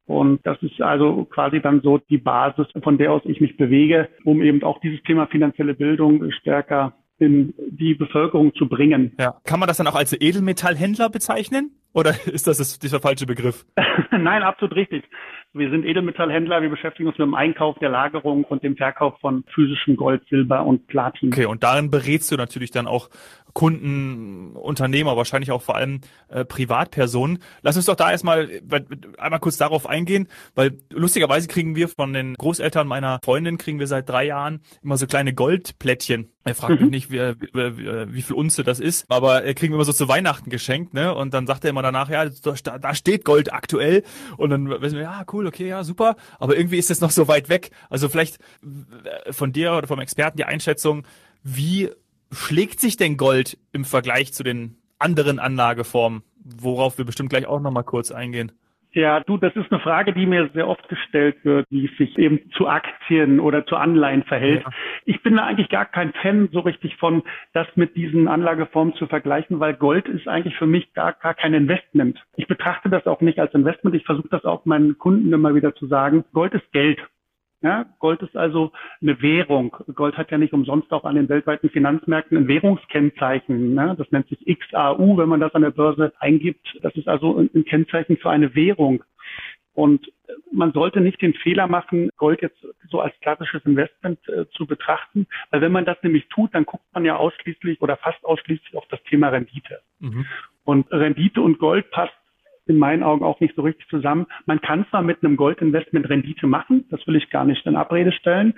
Und 0.06 0.44
das 0.44 0.62
ist 0.62 0.80
also 0.82 1.24
quasi 1.24 1.60
dann 1.60 1.80
so 1.80 1.98
die 1.98 2.18
Basis, 2.18 2.66
von 2.82 2.98
der 2.98 3.12
aus 3.12 3.22
ich 3.24 3.40
mich 3.40 3.56
bewege, 3.56 4.08
um 4.24 4.42
eben 4.42 4.62
auch 4.62 4.80
dieses 4.80 5.02
Thema 5.02 5.26
finanzielle 5.26 5.74
Bildung 5.74 6.30
stärker 6.32 6.92
in 7.18 7.54
die 7.70 7.94
Bevölkerung 7.94 8.54
zu 8.54 8.68
bringen. 8.68 9.12
Ja. 9.18 9.40
Kann 9.44 9.60
man 9.60 9.68
das 9.68 9.78
dann 9.78 9.86
auch 9.86 9.94
als 9.94 10.12
Edelmetallhändler 10.12 11.08
bezeichnen? 11.08 11.70
Oder 11.94 12.14
ist 12.26 12.46
das, 12.46 12.58
das 12.58 12.79
dieser 12.79 13.00
falsche 13.00 13.25
Begriff? 13.25 13.64
Nein, 14.11 14.43
absolut 14.43 14.76
richtig. 14.76 15.05
Wir 15.56 15.70
sind 15.70 15.85
Edelmetallhändler, 15.85 16.62
wir 16.62 16.69
beschäftigen 16.69 17.08
uns 17.08 17.17
mit 17.17 17.26
dem 17.26 17.35
Einkauf, 17.35 17.79
der 17.79 17.88
Lagerung 17.88 18.43
und 18.43 18.64
dem 18.64 18.76
Verkauf 18.76 19.14
von 19.20 19.44
physischem 19.55 19.94
Gold, 19.94 20.23
Silber 20.29 20.67
und 20.67 20.88
Platin. 20.88 21.32
Okay, 21.32 21.46
und 21.46 21.62
darin 21.62 21.93
berätst 21.93 22.32
du 22.32 22.37
natürlich 22.37 22.73
dann 22.73 22.88
auch 22.88 23.08
Kunden, 23.52 24.56
Unternehmer, 24.56 25.17
wahrscheinlich 25.17 25.52
auch 25.52 25.62
vor 25.62 25.76
allem 25.76 26.00
äh, 26.29 26.44
Privatpersonen. 26.44 27.38
Lass 27.62 27.76
uns 27.76 27.87
doch 27.87 27.94
da 27.94 28.11
erstmal 28.11 28.49
einmal 29.17 29.38
kurz 29.38 29.56
darauf 29.56 29.88
eingehen, 29.88 30.26
weil 30.56 30.76
lustigerweise 30.90 31.47
kriegen 31.47 31.76
wir 31.76 31.88
von 31.88 32.12
den 32.12 32.35
Großeltern 32.35 32.88
meiner 32.88 33.20
Freundin, 33.25 33.56
kriegen 33.56 33.79
wir 33.79 33.87
seit 33.87 34.08
drei 34.08 34.26
Jahren 34.26 34.61
immer 34.82 34.97
so 34.97 35.06
kleine 35.06 35.35
Goldplättchen. 35.35 36.33
Er 36.46 36.55
fragt 36.55 36.81
mhm. 36.81 36.88
mich 36.88 37.08
nicht, 37.08 37.11
wie, 37.11 37.19
wie, 37.19 38.14
wie 38.14 38.23
viel 38.23 38.37
Unze 38.37 38.64
das 38.64 38.79
ist, 38.79 39.06
aber 39.08 39.44
er 39.44 39.55
kriegen 39.55 39.73
wir 39.73 39.76
immer 39.76 39.85
so 39.87 39.94
zu 39.94 40.08
Weihnachten 40.08 40.50
geschenkt, 40.50 40.93
ne? 40.93 41.14
Und 41.14 41.32
dann 41.32 41.46
sagt 41.46 41.64
er 41.64 41.70
immer 41.70 41.81
danach, 41.81 42.11
ja, 42.11 42.26
da, 42.26 42.79
da 42.79 42.94
steht 42.94 43.25
Gold 43.25 43.52
aktuell. 43.52 44.02
Und 44.37 44.50
dann 44.50 44.69
wissen 44.69 44.96
wir, 44.96 45.05
ja, 45.05 45.25
cool, 45.32 45.46
okay, 45.46 45.69
ja, 45.69 45.85
super. 45.85 46.17
Aber 46.38 46.56
irgendwie 46.56 46.76
ist 46.76 46.91
es 46.91 47.00
noch 47.00 47.11
so 47.11 47.29
weit 47.29 47.49
weg. 47.49 47.70
Also 47.88 48.11
vielleicht 48.11 48.38
äh, 48.62 49.32
von 49.32 49.52
dir 49.52 49.73
oder 49.73 49.87
vom 49.87 50.00
Experten 50.00 50.37
die 50.37 50.44
Einschätzung, 50.44 51.06
wie 51.43 51.91
schlägt 52.31 52.79
sich 52.79 52.99
denn 52.99 53.17
Gold 53.17 53.56
im 53.73 53.87
Vergleich 53.87 54.35
zu 54.35 54.43
den 54.43 54.76
anderen 54.99 55.38
Anlageformen, 55.38 56.25
worauf 56.44 56.99
wir 56.99 57.06
bestimmt 57.06 57.31
gleich 57.31 57.47
auch 57.47 57.61
nochmal 57.61 57.85
kurz 57.85 58.11
eingehen? 58.11 58.52
Ja, 58.94 59.20
du, 59.20 59.37
das 59.37 59.55
ist 59.56 59.73
eine 59.73 59.81
Frage, 59.81 60.12
die 60.12 60.25
mir 60.25 60.50
sehr 60.55 60.69
oft 60.69 60.88
gestellt 60.88 61.37
wird, 61.43 61.67
wie 61.69 61.87
es 61.87 61.96
sich 61.99 62.17
eben 62.17 62.50
zu 62.52 62.69
Aktien 62.69 63.41
oder 63.41 63.67
zu 63.67 63.76
Anleihen 63.76 64.23
verhält. 64.23 64.62
Ja. 64.62 64.70
Ich 65.05 65.20
bin 65.23 65.37
da 65.37 65.44
eigentlich 65.44 65.69
gar 65.69 65.85
kein 65.85 66.12
Fan 66.12 66.49
so 66.52 66.61
richtig 66.61 66.96
von, 66.96 67.25
das 67.52 67.67
mit 67.75 67.96
diesen 67.96 68.29
Anlageformen 68.29 68.94
zu 68.94 69.08
vergleichen, 69.08 69.58
weil 69.58 69.75
Gold 69.75 70.06
ist 70.06 70.29
eigentlich 70.29 70.56
für 70.56 70.67
mich 70.67 70.93
gar, 70.94 71.12
gar 71.12 71.35
kein 71.35 71.55
Investment. 71.55 72.25
Ich 72.37 72.46
betrachte 72.46 72.88
das 72.88 73.06
auch 73.06 73.20
nicht 73.20 73.41
als 73.41 73.52
Investment. 73.52 73.96
Ich 73.96 74.05
versuche 74.05 74.29
das 74.29 74.44
auch 74.44 74.64
meinen 74.64 74.97
Kunden 74.97 75.32
immer 75.32 75.56
wieder 75.56 75.75
zu 75.75 75.87
sagen. 75.87 76.25
Gold 76.32 76.55
ist 76.55 76.73
Geld. 76.73 77.00
Ja, 77.64 77.87
Gold 77.99 78.20
ist 78.20 78.37
also 78.37 78.72
eine 79.00 79.22
Währung. 79.22 79.75
Gold 79.94 80.19
hat 80.19 80.31
ja 80.31 80.37
nicht 80.37 80.52
umsonst 80.52 80.93
auch 80.93 81.05
an 81.05 81.14
den 81.14 81.31
weltweiten 81.31 81.70
Finanzmärkten 81.70 82.37
ein 82.37 82.46
Währungskennzeichen. 82.46 83.72
Ne? 83.72 83.94
Das 83.96 84.12
nennt 84.12 84.28
sich 84.28 84.44
XAU, 84.44 85.16
wenn 85.16 85.31
man 85.31 85.40
das 85.40 85.55
an 85.55 85.62
der 85.62 85.70
Börse 85.70 86.12
eingibt. 86.19 86.78
Das 86.82 86.94
ist 86.94 87.08
also 87.08 87.38
ein 87.38 87.64
Kennzeichen 87.64 88.19
für 88.19 88.28
eine 88.28 88.55
Währung. 88.55 89.02
Und 89.72 90.12
man 90.52 90.72
sollte 90.72 91.00
nicht 91.00 91.22
den 91.22 91.32
Fehler 91.32 91.66
machen, 91.66 92.11
Gold 92.19 92.43
jetzt 92.43 92.61
so 92.90 93.00
als 93.00 93.19
klassisches 93.20 93.64
Investment 93.64 94.19
äh, 94.28 94.44
zu 94.50 94.66
betrachten, 94.66 95.26
weil 95.50 95.62
wenn 95.62 95.72
man 95.72 95.87
das 95.87 95.96
nämlich 96.02 96.28
tut, 96.28 96.55
dann 96.55 96.66
guckt 96.66 96.84
man 96.93 97.06
ja 97.06 97.16
ausschließlich 97.16 97.80
oder 97.80 97.97
fast 97.97 98.23
ausschließlich 98.26 98.76
auf 98.76 98.87
das 98.90 99.02
Thema 99.04 99.30
Rendite. 99.30 99.80
Mhm. 100.00 100.26
Und 100.64 100.92
Rendite 100.92 101.40
und 101.40 101.59
Gold 101.59 101.90
passt 101.90 102.14
in 102.66 102.78
meinen 102.78 103.02
Augen 103.02 103.25
auch 103.25 103.40
nicht 103.40 103.54
so 103.56 103.62
richtig 103.62 103.88
zusammen. 103.88 104.26
Man 104.47 104.61
kann 104.61 104.87
zwar 104.90 105.02
mit 105.02 105.23
einem 105.23 105.37
Goldinvestment 105.37 106.09
Rendite 106.09 106.47
machen, 106.47 106.85
das 106.90 107.06
will 107.06 107.16
ich 107.16 107.30
gar 107.30 107.44
nicht 107.44 107.66
in 107.66 107.76
Abrede 107.76 108.12
stellen, 108.12 108.54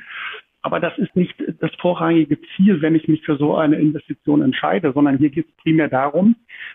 aber 0.66 0.80
das 0.80 0.98
ist 0.98 1.14
nicht 1.14 1.32
das 1.60 1.70
vorrangige 1.80 2.40
Ziel, 2.56 2.82
wenn 2.82 2.96
ich 2.96 3.06
mich 3.06 3.24
für 3.24 3.36
so 3.36 3.54
eine 3.54 3.76
Investition 3.76 4.42
entscheide, 4.42 4.92
sondern 4.92 5.16
hier 5.16 5.30
geht 5.30 5.46
es 5.48 5.56
primär 5.58 5.86
darum, 5.86 6.34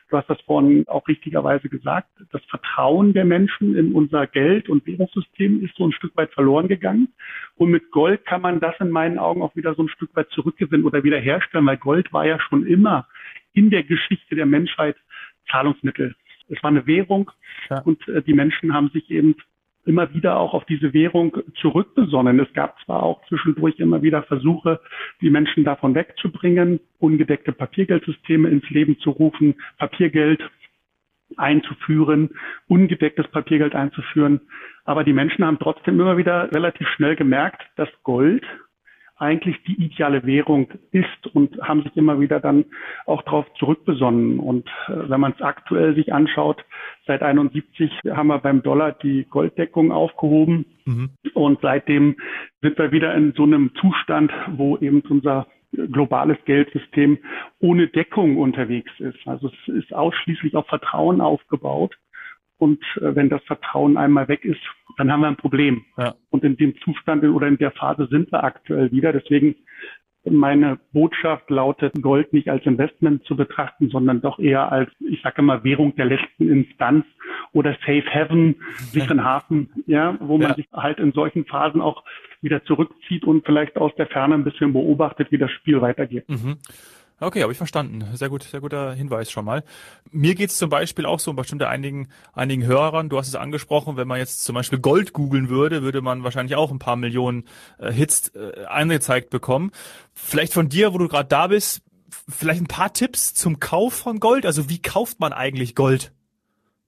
du 0.09 0.15
hast 0.15 0.29
das 0.29 0.39
vorhin 0.43 0.87
auch 0.87 1.05
richtigerweise 1.09 1.67
gesagt, 1.67 2.07
das 2.31 2.41
Vertrauen 2.45 3.11
der 3.11 3.25
Menschen 3.25 3.75
in 3.75 3.91
unser 3.91 4.27
Geld- 4.27 4.69
und 4.69 4.87
Währungssystem 4.87 5.61
ist 5.65 5.75
so 5.75 5.85
ein 5.85 5.91
Stück 5.91 6.15
weit 6.15 6.31
verloren 6.31 6.69
gegangen. 6.69 7.09
Und 7.55 7.71
mit 7.71 7.91
Gold 7.91 8.25
kann 8.25 8.39
man 8.41 8.61
das 8.61 8.75
in 8.79 8.91
meinen 8.91 9.19
Augen 9.19 9.41
auch 9.41 9.57
wieder 9.57 9.75
so 9.75 9.83
ein 9.83 9.89
Stück 9.89 10.15
weit 10.15 10.29
zurückgewinnen 10.29 10.85
oder 10.85 11.03
wiederherstellen, 11.03 11.65
weil 11.65 11.75
Gold 11.75 12.13
war 12.13 12.25
ja 12.25 12.39
schon 12.39 12.65
immer 12.65 13.09
in 13.51 13.71
der 13.71 13.83
Geschichte 13.83 14.35
der 14.35 14.45
Menschheit 14.45 14.95
Zahlungsmittel. 15.49 16.15
Es 16.51 16.61
war 16.63 16.69
eine 16.69 16.85
Währung 16.85 17.31
ja. 17.69 17.79
und 17.81 18.07
äh, 18.07 18.21
die 18.21 18.33
Menschen 18.33 18.73
haben 18.73 18.89
sich 18.89 19.09
eben 19.09 19.35
immer 19.85 20.13
wieder 20.13 20.37
auch 20.37 20.53
auf 20.53 20.65
diese 20.65 20.93
Währung 20.93 21.37
zurückbesonnen. 21.59 22.39
Es 22.39 22.53
gab 22.53 22.79
zwar 22.81 23.03
auch 23.03 23.25
zwischendurch 23.27 23.79
immer 23.79 24.01
wieder 24.01 24.23
Versuche, 24.23 24.79
die 25.21 25.29
Menschen 25.29 25.63
davon 25.63 25.95
wegzubringen, 25.95 26.79
ungedeckte 26.99 27.51
Papiergeldsysteme 27.51 28.49
ins 28.49 28.69
Leben 28.69 28.99
zu 28.99 29.09
rufen, 29.09 29.55
Papiergeld 29.77 30.41
einzuführen, 31.37 32.31
ungedecktes 32.67 33.27
Papiergeld 33.29 33.73
einzuführen. 33.73 34.41
Aber 34.83 35.03
die 35.03 35.13
Menschen 35.13 35.45
haben 35.45 35.59
trotzdem 35.59 35.99
immer 35.99 36.17
wieder 36.17 36.51
relativ 36.51 36.87
schnell 36.89 37.15
gemerkt, 37.15 37.63
dass 37.75 37.89
Gold 38.03 38.43
eigentlich 39.21 39.61
die 39.63 39.85
ideale 39.85 40.25
Währung 40.25 40.67
ist 40.91 41.27
und 41.33 41.61
haben 41.61 41.83
sich 41.83 41.95
immer 41.95 42.19
wieder 42.19 42.39
dann 42.39 42.65
auch 43.05 43.21
darauf 43.21 43.45
zurückbesonnen. 43.59 44.39
Und 44.39 44.67
äh, 44.87 45.09
wenn 45.09 45.21
man 45.21 45.33
es 45.33 45.41
aktuell 45.41 45.93
sich 45.95 46.11
anschaut, 46.11 46.65
seit 47.05 47.21
71 47.21 47.91
haben 48.09 48.27
wir 48.27 48.39
beim 48.39 48.63
Dollar 48.63 48.93
die 48.93 49.25
Golddeckung 49.29 49.91
aufgehoben 49.91 50.65
mhm. 50.85 51.09
und 51.33 51.59
seitdem 51.61 52.17
sind 52.61 52.77
wir 52.77 52.91
wieder 52.91 53.13
in 53.13 53.33
so 53.33 53.43
einem 53.43 53.71
Zustand, 53.75 54.31
wo 54.55 54.77
eben 54.77 55.01
unser 55.01 55.45
globales 55.71 56.37
Geldsystem 56.45 57.19
ohne 57.59 57.87
Deckung 57.87 58.37
unterwegs 58.37 58.91
ist. 58.99 59.19
Also 59.25 59.49
es 59.49 59.73
ist 59.73 59.93
ausschließlich 59.93 60.55
auf 60.55 60.67
Vertrauen 60.67 61.21
aufgebaut. 61.21 61.95
Und 62.57 62.83
äh, 62.97 63.15
wenn 63.15 63.29
das 63.29 63.43
Vertrauen 63.43 63.97
einmal 63.97 64.27
weg 64.27 64.45
ist, 64.45 64.61
dann 64.97 65.11
haben 65.11 65.21
wir 65.21 65.27
ein 65.27 65.37
Problem. 65.37 65.83
Ja. 65.97 66.15
Und 66.29 66.43
in 66.43 66.57
dem 66.57 66.75
Zustand 66.79 67.23
oder 67.23 67.47
in 67.47 67.57
der 67.57 67.71
Phase 67.71 68.07
sind 68.09 68.31
wir 68.31 68.43
aktuell 68.43 68.91
wieder. 68.91 69.13
Deswegen 69.13 69.55
meine 70.29 70.79
Botschaft 70.93 71.49
lautet, 71.49 71.99
Gold 72.01 72.31
nicht 72.31 72.49
als 72.49 72.65
Investment 72.65 73.23
zu 73.25 73.35
betrachten, 73.35 73.89
sondern 73.89 74.21
doch 74.21 74.37
eher 74.37 74.71
als, 74.71 74.91
ich 74.99 75.21
sage 75.21 75.41
immer, 75.41 75.63
Währung 75.63 75.95
der 75.95 76.05
letzten 76.05 76.49
Instanz 76.49 77.05
oder 77.53 77.75
Safe 77.85 78.05
Haven, 78.05 78.55
sicheren 78.77 79.23
Hafen, 79.23 79.83
ja, 79.87 80.17
wo 80.19 80.37
man 80.37 80.49
ja. 80.49 80.55
sich 80.55 80.67
halt 80.71 80.99
in 80.99 81.11
solchen 81.11 81.45
Phasen 81.45 81.81
auch 81.81 82.03
wieder 82.41 82.63
zurückzieht 82.65 83.23
und 83.25 83.45
vielleicht 83.45 83.77
aus 83.77 83.93
der 83.95 84.07
Ferne 84.07 84.35
ein 84.35 84.43
bisschen 84.43 84.73
beobachtet, 84.73 85.31
wie 85.31 85.37
das 85.37 85.51
Spiel 85.51 85.81
weitergeht. 85.81 86.29
Mhm. 86.29 86.57
Okay, 87.23 87.43
habe 87.43 87.51
ich 87.51 87.57
verstanden. 87.57 88.03
Sehr 88.15 88.29
gut, 88.29 88.41
sehr 88.41 88.61
guter 88.61 88.93
Hinweis 88.93 89.29
schon 89.29 89.45
mal. 89.45 89.63
Mir 90.09 90.33
geht's 90.33 90.57
zum 90.57 90.71
Beispiel 90.71 91.05
auch 91.05 91.19
so 91.19 91.33
bestimmte 91.33 91.69
einigen, 91.69 92.07
einigen 92.33 92.65
Hörern. 92.65 93.09
Du 93.09 93.19
hast 93.19 93.27
es 93.27 93.35
angesprochen, 93.35 93.95
wenn 93.95 94.07
man 94.07 94.17
jetzt 94.17 94.43
zum 94.43 94.55
Beispiel 94.55 94.79
Gold 94.79 95.13
googeln 95.13 95.47
würde, 95.47 95.83
würde 95.83 96.01
man 96.01 96.23
wahrscheinlich 96.23 96.55
auch 96.55 96.71
ein 96.71 96.79
paar 96.79 96.95
Millionen 96.95 97.43
äh, 97.77 97.91
Hits 97.91 98.29
äh, 98.29 98.65
angezeigt 98.65 99.29
bekommen. 99.29 99.71
Vielleicht 100.15 100.51
von 100.51 100.67
dir, 100.67 100.95
wo 100.95 100.97
du 100.97 101.07
gerade 101.07 101.29
da 101.29 101.45
bist, 101.45 101.83
vielleicht 102.27 102.61
ein 102.61 102.67
paar 102.67 102.91
Tipps 102.91 103.35
zum 103.35 103.59
Kauf 103.59 103.93
von 103.93 104.19
Gold. 104.19 104.47
Also 104.47 104.67
wie 104.67 104.81
kauft 104.81 105.19
man 105.19 105.31
eigentlich 105.31 105.75
Gold? 105.75 106.11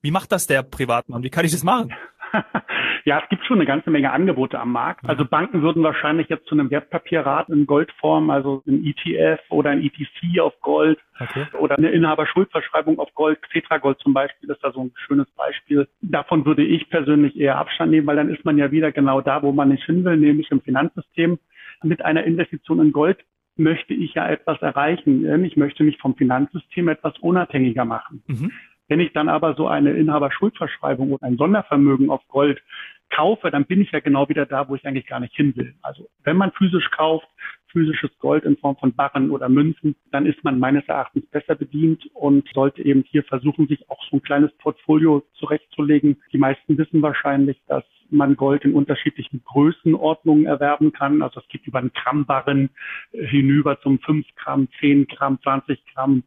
Wie 0.02 0.10
macht 0.10 0.32
das 0.32 0.48
der 0.48 0.64
Privatmann? 0.64 1.22
Wie 1.22 1.30
kann 1.30 1.46
ich 1.46 1.52
das 1.52 1.64
machen? 1.64 1.94
Ja, 3.06 3.20
es 3.22 3.30
gibt 3.30 3.46
schon 3.46 3.58
eine 3.58 3.66
ganze 3.66 3.90
Menge 3.90 4.12
Angebote 4.12 4.60
am 4.60 4.72
Markt. 4.72 5.08
Also 5.08 5.26
Banken 5.26 5.62
würden 5.62 5.84
wahrscheinlich 5.84 6.30
jetzt 6.30 6.46
zu 6.48 6.56
einem 6.56 6.70
Wertpapierrat 6.72 7.50
in 7.50 7.66
Goldform, 7.66 8.30
also 8.30 8.64
ein 8.66 8.86
ETF 8.86 9.42
oder 9.50 9.72
ein 9.72 9.84
ETC 9.84 10.40
auf 10.40 10.60
Gold 10.62 11.00
okay. 11.20 11.46
oder 11.60 11.78
eine 11.78 11.90
Inhaberschuldverschreibung 11.90 13.00
auf 13.00 13.14
Gold, 13.14 13.40
Tetragold 13.52 14.00
zum 14.00 14.14
Beispiel, 14.14 14.50
ist 14.50 14.64
da 14.64 14.72
so 14.72 14.86
ein 14.86 14.92
schönes 15.06 15.30
Beispiel. 15.32 15.88
Davon 16.02 16.46
würde 16.46 16.64
ich 16.64 16.90
persönlich 16.90 17.38
eher 17.38 17.58
Abstand 17.58 17.92
nehmen, 17.92 18.08
weil 18.08 18.16
dann 18.16 18.30
ist 18.30 18.46
man 18.46 18.58
ja 18.58 18.72
wieder 18.72 18.92
genau 18.92 19.20
da, 19.20 19.44
wo 19.44 19.52
man 19.52 19.70
nicht 19.70 19.84
hin 19.84 20.06
will, 20.06 20.18
nämlich 20.18 20.50
im 20.52 20.62
Finanzsystem. 20.62 21.40
Mit 21.84 22.06
einer 22.06 22.24
Investition 22.24 22.80
in 22.80 22.94
Gold 22.94 23.18
möchte 23.58 23.94
ich 23.94 24.14
ja 24.14 24.30
etwas 24.30 24.62
erreichen. 24.62 25.44
Ich 25.44 25.58
möchte 25.58 25.84
mich 25.84 25.98
vom 25.98 26.16
Finanzsystem 26.16 26.88
etwas 26.88 27.18
unabhängiger 27.20 27.86
machen. 27.86 28.24
Mhm. 28.28 28.52
Wenn 28.94 29.00
ich 29.00 29.12
dann 29.12 29.28
aber 29.28 29.56
so 29.56 29.68
eine 29.68 29.94
Inhaberschuldverschreibung 29.94 31.14
oder 31.14 31.26
ein 31.26 31.38
Sondervermögen 31.38 32.12
auf 32.12 32.22
Gold 32.28 32.62
kaufe, 33.10 33.50
dann 33.50 33.66
bin 33.66 33.82
ich 33.82 33.92
ja 33.92 34.02
genau 34.02 34.30
wieder 34.30 34.46
da, 34.46 34.70
wo 34.70 34.76
ich 34.76 34.86
eigentlich 34.86 35.08
gar 35.08 35.20
nicht 35.20 35.34
hin 35.36 35.56
will. 35.56 35.74
Also 35.82 36.08
wenn 36.24 36.38
man 36.38 36.52
physisch 36.52 36.92
kauft, 36.92 37.26
physisches 37.70 38.12
Gold 38.20 38.44
in 38.44 38.56
Form 38.56 38.78
von 38.78 38.94
Barren 38.94 39.32
oder 39.32 39.50
Münzen, 39.50 39.96
dann 40.12 40.28
ist 40.28 40.44
man 40.44 40.60
meines 40.60 40.88
Erachtens 40.88 41.26
besser 41.32 41.56
bedient 41.56 42.06
und 42.14 42.48
sollte 42.54 42.86
eben 42.86 43.04
hier 43.10 43.24
versuchen, 43.24 43.68
sich 43.68 43.90
auch 43.90 43.98
so 44.12 44.18
ein 44.18 44.22
kleines 44.22 44.52
Portfolio 44.60 45.24
zurechtzulegen. 45.40 46.22
Die 46.32 46.38
meisten 46.38 46.78
wissen 46.78 47.02
wahrscheinlich, 47.02 47.60
dass 47.66 47.84
man 48.12 48.36
Gold 48.36 48.64
in 48.64 48.76
unterschiedlichen 48.76 49.44
Größenordnungen 49.44 50.46
erwerben 50.46 50.94
kann. 50.94 51.24
Also 51.24 51.40
es 51.40 51.48
geht 51.48 51.66
über 51.66 51.80
einen 51.80 51.94
Grammbarren 51.94 52.70
hinüber 53.12 53.82
zum 53.82 53.98
5 53.98 54.24
Gramm, 54.36 54.68
10 54.80 55.08
Gramm, 55.08 55.40
20 55.42 55.84
Gramm, 55.96 56.22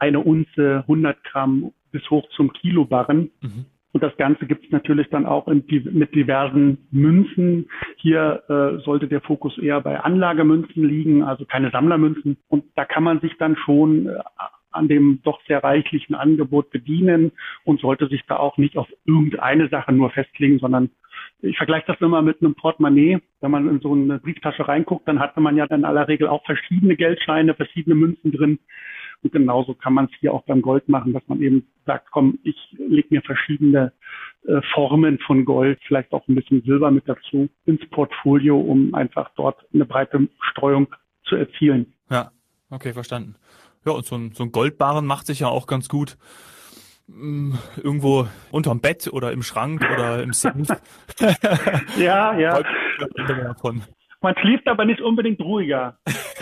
eine 0.00 0.20
Unze, 0.20 0.84
100 0.88 1.22
Gramm 1.22 1.72
bis 1.90 2.08
hoch 2.10 2.28
zum 2.30 2.52
Kilobarren. 2.52 3.30
Mhm. 3.40 3.66
Und 3.92 4.02
das 4.02 4.16
Ganze 4.16 4.46
gibt 4.46 4.66
es 4.66 4.70
natürlich 4.70 5.08
dann 5.08 5.24
auch 5.24 5.48
in, 5.48 5.64
mit 5.92 6.14
diversen 6.14 6.86
Münzen. 6.90 7.68
Hier 7.96 8.42
äh, 8.48 8.82
sollte 8.84 9.08
der 9.08 9.22
Fokus 9.22 9.56
eher 9.58 9.80
bei 9.80 9.98
Anlagemünzen 9.98 10.84
liegen, 10.84 11.22
also 11.22 11.46
keine 11.46 11.70
Sammlermünzen. 11.70 12.36
Und 12.48 12.64
da 12.76 12.84
kann 12.84 13.02
man 13.02 13.20
sich 13.20 13.36
dann 13.38 13.56
schon 13.56 14.06
äh, 14.06 14.18
an 14.70 14.88
dem 14.88 15.20
doch 15.22 15.40
sehr 15.46 15.64
reichlichen 15.64 16.14
Angebot 16.14 16.70
bedienen 16.70 17.32
und 17.64 17.80
sollte 17.80 18.08
sich 18.08 18.22
da 18.26 18.36
auch 18.36 18.58
nicht 18.58 18.76
auf 18.76 18.88
irgendeine 19.06 19.68
Sache 19.68 19.92
nur 19.92 20.10
festlegen, 20.10 20.58
sondern 20.58 20.90
ich 21.40 21.56
vergleiche 21.56 21.86
das 21.86 22.00
immer 22.00 22.20
mit 22.22 22.42
einem 22.42 22.54
Portemonnaie. 22.54 23.18
Wenn 23.40 23.50
man 23.50 23.68
in 23.68 23.80
so 23.80 23.92
eine 23.92 24.18
Brieftasche 24.18 24.66
reinguckt, 24.66 25.06
dann 25.06 25.20
hat 25.20 25.36
man 25.36 25.56
ja 25.56 25.64
in 25.66 25.84
aller 25.84 26.08
Regel 26.08 26.28
auch 26.28 26.44
verschiedene 26.44 26.96
Geldscheine, 26.96 27.54
verschiedene 27.54 27.94
Münzen 27.94 28.32
drin. 28.32 28.58
Und 29.22 29.32
genauso 29.32 29.74
kann 29.74 29.94
man 29.94 30.06
es 30.06 30.10
hier 30.20 30.32
auch 30.32 30.44
beim 30.44 30.62
Gold 30.62 30.88
machen, 30.88 31.12
dass 31.12 31.22
man 31.26 31.42
eben 31.42 31.66
sagt, 31.86 32.10
komm, 32.10 32.38
ich 32.44 32.56
lege 32.78 33.08
mir 33.10 33.22
verschiedene 33.22 33.92
äh, 34.46 34.60
Formen 34.74 35.18
von 35.18 35.44
Gold, 35.44 35.80
vielleicht 35.86 36.12
auch 36.12 36.26
ein 36.28 36.34
bisschen 36.34 36.62
Silber 36.62 36.90
mit 36.90 37.08
dazu 37.08 37.48
ins 37.66 37.80
Portfolio, 37.90 38.58
um 38.58 38.94
einfach 38.94 39.30
dort 39.36 39.58
eine 39.74 39.84
breite 39.84 40.28
Streuung 40.52 40.86
zu 41.24 41.36
erzielen. 41.36 41.94
Ja, 42.10 42.30
okay, 42.70 42.92
verstanden. 42.92 43.34
Ja, 43.84 43.92
und 43.92 44.06
so 44.06 44.16
ein, 44.16 44.32
so 44.32 44.44
ein 44.44 44.52
Goldbarren 44.52 45.06
macht 45.06 45.26
sich 45.26 45.40
ja 45.40 45.48
auch 45.48 45.66
ganz 45.66 45.88
gut 45.88 46.16
mm, 47.08 47.54
irgendwo 47.82 48.28
unterm 48.50 48.80
Bett 48.80 49.08
oder 49.12 49.32
im 49.32 49.42
Schrank 49.42 49.82
oder 49.82 50.22
im 50.22 50.32
Safe. 50.32 50.80
ja, 51.98 52.38
ja. 52.38 52.62
Man 54.20 54.34
schläft 54.40 54.66
aber 54.66 54.84
nicht 54.84 55.00
unbedingt 55.00 55.40
ruhiger. 55.40 55.98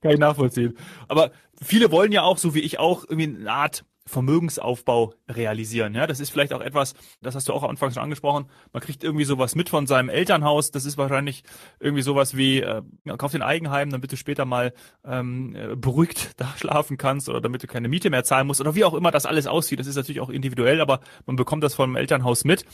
Kann 0.00 0.12
ich 0.12 0.18
nachvollziehen. 0.18 0.76
Aber 1.08 1.32
viele 1.60 1.90
wollen 1.90 2.12
ja 2.12 2.22
auch, 2.22 2.38
so 2.38 2.54
wie 2.54 2.60
ich 2.60 2.78
auch, 2.78 3.04
irgendwie 3.08 3.36
eine 3.40 3.50
Art 3.50 3.84
Vermögensaufbau 4.08 5.14
realisieren. 5.28 5.94
Ja, 5.94 6.06
das 6.06 6.18
ist 6.18 6.30
vielleicht 6.30 6.52
auch 6.52 6.60
etwas, 6.60 6.94
das 7.20 7.34
hast 7.34 7.48
du 7.48 7.52
auch 7.52 7.62
am 7.62 7.70
Anfang 7.70 7.92
schon 7.92 8.02
angesprochen. 8.02 8.46
Man 8.72 8.82
kriegt 8.82 9.04
irgendwie 9.04 9.24
sowas 9.24 9.54
mit 9.54 9.68
von 9.68 9.86
seinem 9.86 10.08
Elternhaus. 10.08 10.70
Das 10.70 10.84
ist 10.84 10.98
wahrscheinlich 10.98 11.42
irgendwie 11.78 12.02
sowas 12.02 12.36
wie, 12.36 12.60
äh, 12.60 12.82
kauf 13.18 13.32
den 13.32 13.42
Eigenheim, 13.42 13.90
damit 13.90 14.10
du 14.10 14.16
später 14.16 14.44
mal 14.44 14.72
ähm, 15.04 15.54
äh, 15.54 15.76
beruhigt 15.76 16.32
da 16.40 16.48
schlafen 16.56 16.96
kannst 16.96 17.28
oder 17.28 17.40
damit 17.40 17.62
du 17.62 17.66
keine 17.66 17.88
Miete 17.88 18.10
mehr 18.10 18.24
zahlen 18.24 18.46
musst 18.46 18.60
oder 18.60 18.74
wie 18.74 18.84
auch 18.84 18.94
immer 18.94 19.10
das 19.10 19.26
alles 19.26 19.46
aussieht. 19.46 19.78
Das 19.78 19.86
ist 19.86 19.96
natürlich 19.96 20.20
auch 20.20 20.30
individuell, 20.30 20.80
aber 20.80 21.00
man 21.26 21.36
bekommt 21.36 21.62
das 21.62 21.74
vom 21.74 21.94
Elternhaus 21.94 22.44
mit. 22.44 22.64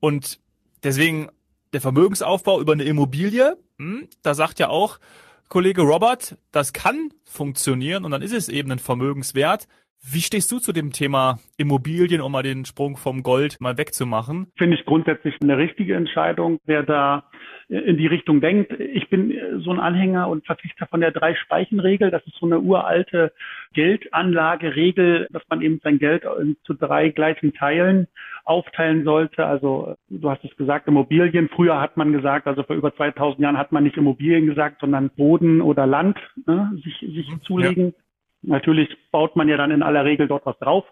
Und 0.00 0.40
deswegen 0.82 1.28
der 1.72 1.80
Vermögensaufbau 1.80 2.60
über 2.60 2.72
eine 2.72 2.84
Immobilie, 2.84 3.56
hm, 3.78 4.08
da 4.22 4.34
sagt 4.34 4.58
ja 4.58 4.68
auch 4.68 4.98
Kollege 5.48 5.82
Robert, 5.82 6.36
das 6.52 6.72
kann 6.72 7.10
funktionieren 7.24 8.04
und 8.04 8.10
dann 8.10 8.22
ist 8.22 8.34
es 8.34 8.48
eben 8.48 8.70
ein 8.70 8.78
Vermögenswert. 8.78 9.66
Wie 10.00 10.20
stehst 10.20 10.52
du 10.52 10.58
zu 10.58 10.72
dem 10.72 10.92
Thema 10.92 11.38
Immobilien, 11.56 12.20
um 12.20 12.30
mal 12.32 12.42
den 12.42 12.64
Sprung 12.64 12.96
vom 12.96 13.22
Gold 13.22 13.60
mal 13.60 13.78
wegzumachen? 13.78 14.52
Finde 14.56 14.76
ich 14.76 14.84
grundsätzlich 14.84 15.34
eine 15.40 15.56
richtige 15.56 15.96
Entscheidung, 15.96 16.58
wer 16.64 16.82
da 16.82 17.24
in 17.68 17.98
die 17.98 18.06
Richtung 18.06 18.40
denkt. 18.40 18.72
Ich 18.80 19.10
bin 19.10 19.34
so 19.58 19.70
ein 19.70 19.78
Anhänger 19.78 20.28
und 20.28 20.46
Verfechter 20.46 20.86
von 20.86 21.00
der 21.00 21.10
Drei-Speichen-Regel. 21.10 22.10
Das 22.10 22.26
ist 22.26 22.36
so 22.36 22.46
eine 22.46 22.60
uralte 22.60 23.32
Geldanlageregel, 23.74 25.28
dass 25.30 25.42
man 25.50 25.60
eben 25.60 25.78
sein 25.82 25.98
Geld 25.98 26.24
zu 26.64 26.72
drei 26.72 27.10
gleichen 27.10 27.52
Teilen 27.52 28.08
aufteilen 28.44 29.04
sollte. 29.04 29.44
Also 29.44 29.96
du 30.08 30.30
hast 30.30 30.42
es 30.44 30.56
gesagt, 30.56 30.88
Immobilien. 30.88 31.50
Früher 31.54 31.78
hat 31.78 31.98
man 31.98 32.12
gesagt, 32.12 32.46
also 32.46 32.62
vor 32.62 32.76
über 32.76 32.94
2000 32.94 33.40
Jahren 33.40 33.58
hat 33.58 33.70
man 33.70 33.84
nicht 33.84 33.98
Immobilien 33.98 34.46
gesagt, 34.46 34.80
sondern 34.80 35.10
Boden 35.10 35.60
oder 35.60 35.86
Land 35.86 36.18
ne, 36.46 36.72
sich, 36.82 36.98
sich 37.00 37.28
mhm. 37.28 37.42
zulegen. 37.42 37.86
Ja. 37.86 37.92
Natürlich 38.54 38.88
baut 39.10 39.36
man 39.36 39.48
ja 39.48 39.58
dann 39.58 39.72
in 39.72 39.82
aller 39.82 40.06
Regel 40.06 40.26
dort 40.26 40.46
was 40.46 40.58
drauf. 40.58 40.84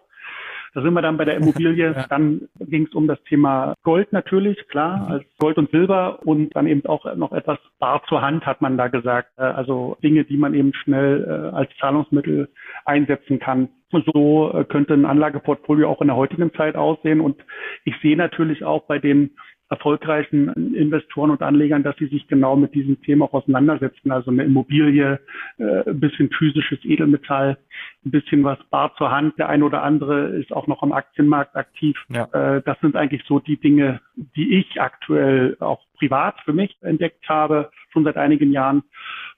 Da 0.77 0.83
sind 0.83 0.93
wir 0.93 1.01
dann 1.01 1.17
bei 1.17 1.25
der 1.25 1.37
Immobilie. 1.37 1.91
ja. 1.95 2.05
Dann 2.07 2.49
ging 2.59 2.85
es 2.85 2.93
um 2.93 3.07
das 3.07 3.19
Thema 3.23 3.73
Gold 3.81 4.13
natürlich, 4.13 4.67
klar, 4.67 4.97
mhm. 4.97 5.11
als 5.11 5.23
Gold 5.39 5.57
und 5.57 5.71
Silber 5.71 6.19
und 6.23 6.55
dann 6.55 6.67
eben 6.67 6.85
auch 6.85 7.15
noch 7.15 7.31
etwas 7.31 7.57
bar 7.79 8.03
zur 8.07 8.21
Hand, 8.21 8.45
hat 8.45 8.61
man 8.61 8.77
da 8.77 8.87
gesagt. 8.87 9.31
Äh, 9.37 9.41
also 9.41 9.97
Dinge, 10.03 10.23
die 10.23 10.37
man 10.37 10.53
eben 10.53 10.75
schnell 10.75 11.25
äh, 11.51 11.55
als 11.55 11.71
Zahlungsmittel 11.79 12.49
einsetzen 12.85 13.39
kann. 13.39 13.69
So 13.91 14.53
äh, 14.53 14.65
könnte 14.65 14.93
ein 14.93 15.05
Anlageportfolio 15.05 15.89
auch 15.89 16.01
in 16.01 16.09
der 16.09 16.15
heutigen 16.15 16.53
Zeit 16.53 16.75
aussehen. 16.75 17.21
Und 17.21 17.43
ich 17.83 17.95
sehe 18.03 18.15
natürlich 18.15 18.63
auch 18.63 18.83
bei 18.83 18.99
den 18.99 19.31
erfolgreichen 19.69 20.49
Investoren 20.73 21.31
und 21.31 21.41
Anlegern, 21.41 21.83
dass 21.83 21.97
sie 21.97 22.07
sich 22.07 22.27
genau 22.27 22.55
mit 22.55 22.73
diesem 22.73 23.01
Thema 23.01 23.25
auch 23.25 23.33
auseinandersetzen. 23.33 24.11
Also 24.11 24.31
eine 24.31 24.43
Immobilie, 24.43 25.19
äh, 25.57 25.89
ein 25.89 25.99
bisschen 25.99 26.29
physisches 26.31 26.79
Edelmetall, 26.85 27.57
ein 28.05 28.11
bisschen 28.11 28.43
was 28.43 28.59
bar 28.69 28.95
zur 28.97 29.11
Hand. 29.11 29.37
Der 29.37 29.49
eine 29.49 29.65
oder 29.65 29.83
andere 29.83 30.29
ist 30.29 30.53
auch 30.53 30.67
noch 30.67 30.83
am 30.83 30.93
Aktienmarkt 30.93 31.55
aktiv. 31.55 31.97
Ja. 32.09 32.25
Äh, 32.31 32.61
das 32.63 32.79
sind 32.79 32.95
eigentlich 32.95 33.23
so 33.27 33.39
die 33.39 33.57
Dinge, 33.57 33.99
die 34.15 34.57
ich 34.57 34.79
aktuell 34.81 35.57
auch 35.59 35.81
privat 35.97 36.39
für 36.45 36.53
mich 36.53 36.77
entdeckt 36.81 37.27
habe, 37.27 37.71
schon 37.91 38.05
seit 38.05 38.17
einigen 38.17 38.51
Jahren 38.51 38.83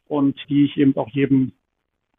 und 0.07 0.37
die 0.49 0.65
ich 0.65 0.77
eben 0.77 0.95
auch 0.95 1.09
jedem 1.09 1.53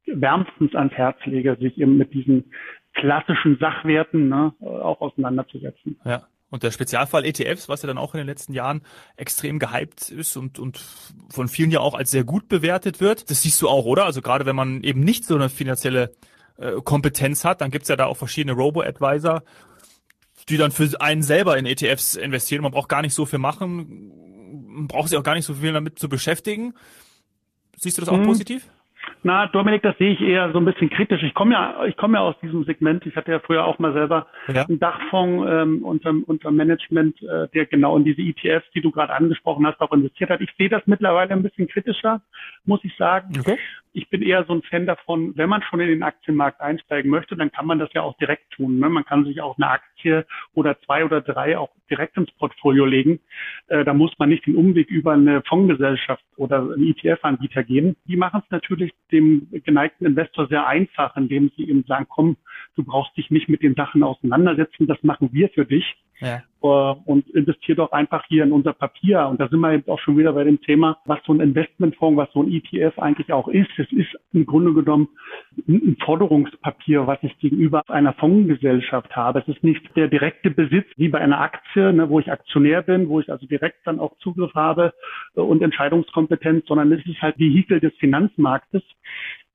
wärmstens 0.06 0.74
ans 0.74 0.94
Herz 0.94 1.18
lege, 1.26 1.56
sich 1.60 1.78
eben 1.78 1.96
mit 1.96 2.12
diesen 2.12 2.52
klassischen 2.94 3.58
Sachwerten 3.58 4.28
ne, 4.28 4.52
auch 4.60 5.00
auseinanderzusetzen. 5.00 6.00
Ja. 6.04 6.22
Und 6.50 6.64
der 6.64 6.72
Spezialfall 6.72 7.24
ETFs, 7.24 7.68
was 7.68 7.82
ja 7.82 7.86
dann 7.86 7.98
auch 7.98 8.14
in 8.14 8.18
den 8.18 8.26
letzten 8.26 8.52
Jahren 8.52 8.82
extrem 9.16 9.60
gehypt 9.60 10.10
ist 10.10 10.36
und, 10.36 10.58
und 10.58 10.80
von 11.30 11.48
vielen 11.48 11.70
ja 11.70 11.78
auch 11.80 11.94
als 11.94 12.10
sehr 12.10 12.24
gut 12.24 12.48
bewertet 12.48 13.00
wird, 13.00 13.30
das 13.30 13.42
siehst 13.42 13.62
du 13.62 13.68
auch, 13.68 13.84
oder? 13.84 14.04
Also 14.04 14.20
gerade 14.20 14.46
wenn 14.46 14.56
man 14.56 14.82
eben 14.82 15.00
nicht 15.00 15.24
so 15.24 15.36
eine 15.36 15.48
finanzielle 15.48 16.12
äh, 16.58 16.72
Kompetenz 16.82 17.44
hat, 17.44 17.60
dann 17.60 17.70
gibt's 17.70 17.88
ja 17.88 17.96
da 17.96 18.06
auch 18.06 18.16
verschiedene 18.16 18.54
Robo-Advisor, 18.54 19.44
die 20.48 20.56
dann 20.56 20.72
für 20.72 21.00
einen 21.00 21.22
selber 21.22 21.56
in 21.56 21.66
ETFs 21.66 22.16
investieren. 22.16 22.62
Man 22.62 22.72
braucht 22.72 22.88
gar 22.88 23.02
nicht 23.02 23.14
so 23.14 23.26
viel 23.26 23.38
machen, 23.38 24.12
man 24.66 24.88
braucht 24.88 25.08
sich 25.08 25.18
auch 25.18 25.22
gar 25.22 25.34
nicht 25.34 25.46
so 25.46 25.54
viel 25.54 25.72
damit 25.72 26.00
zu 26.00 26.08
beschäftigen. 26.08 26.74
Siehst 27.76 27.96
du 27.96 28.02
das 28.02 28.08
auch 28.08 28.18
hm. 28.18 28.26
positiv? 28.26 28.68
Na, 29.22 29.46
Dominik, 29.46 29.82
das 29.82 29.96
sehe 29.98 30.12
ich 30.12 30.20
eher 30.20 30.50
so 30.52 30.58
ein 30.58 30.64
bisschen 30.64 30.90
kritisch. 30.90 31.22
Ich 31.22 31.34
komme 31.34 31.52
ja, 31.52 31.84
ich 31.84 31.96
komme 31.96 32.18
ja 32.18 32.22
aus 32.22 32.34
diesem 32.40 32.64
Segment. 32.64 33.04
Ich 33.06 33.16
hatte 33.16 33.32
ja 33.32 33.40
früher 33.40 33.64
auch 33.64 33.78
mal 33.78 33.92
selber 33.92 34.26
ja. 34.48 34.66
einen 34.66 34.78
Dachfonds 34.78 35.46
ähm, 35.50 35.84
unter, 35.84 36.14
unter 36.26 36.50
Management, 36.50 37.22
äh, 37.22 37.48
der 37.48 37.66
genau 37.66 37.96
in 37.96 38.04
diese 38.04 38.22
ETFs, 38.22 38.70
die 38.74 38.80
du 38.80 38.90
gerade 38.90 39.12
angesprochen 39.12 39.66
hast, 39.66 39.80
auch 39.80 39.92
investiert 39.92 40.30
hat. 40.30 40.40
Ich 40.40 40.50
sehe 40.56 40.68
das 40.68 40.82
mittlerweile 40.86 41.32
ein 41.32 41.42
bisschen 41.42 41.68
kritischer, 41.68 42.22
muss 42.64 42.80
ich 42.84 42.96
sagen. 42.96 43.38
Okay 43.38 43.58
ich 43.92 44.08
bin 44.08 44.22
eher 44.22 44.44
so 44.44 44.54
ein 44.54 44.62
Fan 44.62 44.86
davon, 44.86 45.36
wenn 45.36 45.48
man 45.48 45.62
schon 45.62 45.80
in 45.80 45.88
den 45.88 46.02
Aktienmarkt 46.02 46.60
einsteigen 46.60 47.10
möchte, 47.10 47.36
dann 47.36 47.50
kann 47.50 47.66
man 47.66 47.78
das 47.78 47.92
ja 47.92 48.02
auch 48.02 48.16
direkt 48.18 48.50
tun. 48.52 48.78
Ne? 48.78 48.88
Man 48.88 49.04
kann 49.04 49.24
sich 49.24 49.40
auch 49.40 49.56
eine 49.58 49.68
Aktie 49.68 50.26
oder 50.54 50.80
zwei 50.82 51.04
oder 51.04 51.20
drei 51.20 51.58
auch 51.58 51.70
direkt 51.90 52.16
ins 52.16 52.30
Portfolio 52.32 52.84
legen. 52.84 53.20
Äh, 53.66 53.84
da 53.84 53.92
muss 53.92 54.12
man 54.18 54.28
nicht 54.28 54.46
den 54.46 54.56
Umweg 54.56 54.88
über 54.90 55.12
eine 55.12 55.42
Fondsgesellschaft 55.42 56.24
oder 56.36 56.60
einen 56.60 56.86
ETF-Anbieter 56.86 57.64
gehen. 57.64 57.96
Die 58.06 58.16
machen 58.16 58.42
es 58.44 58.50
natürlich 58.50 58.92
dem 59.12 59.48
geneigten 59.64 60.06
Investor 60.06 60.48
sehr 60.48 60.66
einfach, 60.66 61.16
indem 61.16 61.50
sie 61.56 61.64
ihm 61.64 61.84
sagen, 61.86 62.06
komm, 62.08 62.36
du 62.76 62.84
brauchst 62.84 63.16
dich 63.16 63.30
nicht 63.30 63.48
mit 63.48 63.62
den 63.62 63.74
Sachen 63.74 64.02
auseinandersetzen, 64.02 64.86
das 64.86 65.02
machen 65.02 65.30
wir 65.32 65.48
für 65.50 65.66
dich. 65.66 65.84
Ja. 66.20 66.42
Äh, 66.62 66.66
und 66.66 67.28
investiert 67.30 67.78
doch 67.78 67.92
einfach 67.92 68.24
hier 68.28 68.44
in 68.44 68.52
unser 68.52 68.72
Papier. 68.74 69.26
Und 69.26 69.40
da 69.40 69.48
sind 69.48 69.60
wir 69.60 69.72
eben 69.72 69.90
auch 69.90 69.98
schon 69.98 70.18
wieder 70.18 70.32
bei 70.32 70.44
dem 70.44 70.60
Thema, 70.60 70.98
was 71.06 71.18
so 71.24 71.32
ein 71.32 71.40
Investmentfonds, 71.40 72.16
was 72.16 72.32
so 72.32 72.42
ein 72.42 72.52
ETF 72.52 72.98
eigentlich 72.98 73.32
auch 73.32 73.48
ist. 73.48 73.70
Es 73.78 73.90
ist 73.92 74.14
im 74.32 74.44
Grunde 74.44 74.74
genommen 74.74 75.08
ein 75.66 75.96
Forderungspapier, 76.04 77.06
was 77.06 77.18
ich 77.22 77.38
gegenüber 77.38 77.82
einer 77.88 78.12
Fondsgesellschaft 78.12 79.16
habe. 79.16 79.40
Es 79.40 79.48
ist 79.48 79.64
nicht 79.64 79.80
der 79.96 80.08
direkte 80.08 80.50
Besitz 80.50 80.86
wie 80.96 81.08
bei 81.08 81.18
einer 81.20 81.40
Aktie, 81.40 81.92
ne, 81.92 82.08
wo 82.10 82.20
ich 82.20 82.30
Aktionär 82.30 82.82
bin, 82.82 83.08
wo 83.08 83.20
ich 83.20 83.30
also 83.30 83.46
direkt 83.46 83.86
dann 83.86 83.98
auch 83.98 84.16
Zugriff 84.18 84.54
habe 84.54 84.92
äh, 85.36 85.40
und 85.40 85.62
Entscheidungskompetenz, 85.62 86.66
sondern 86.66 86.92
es 86.92 87.04
ist 87.06 87.22
halt 87.22 87.38
Vehikel 87.38 87.80
des 87.80 87.94
Finanzmarktes. 87.96 88.82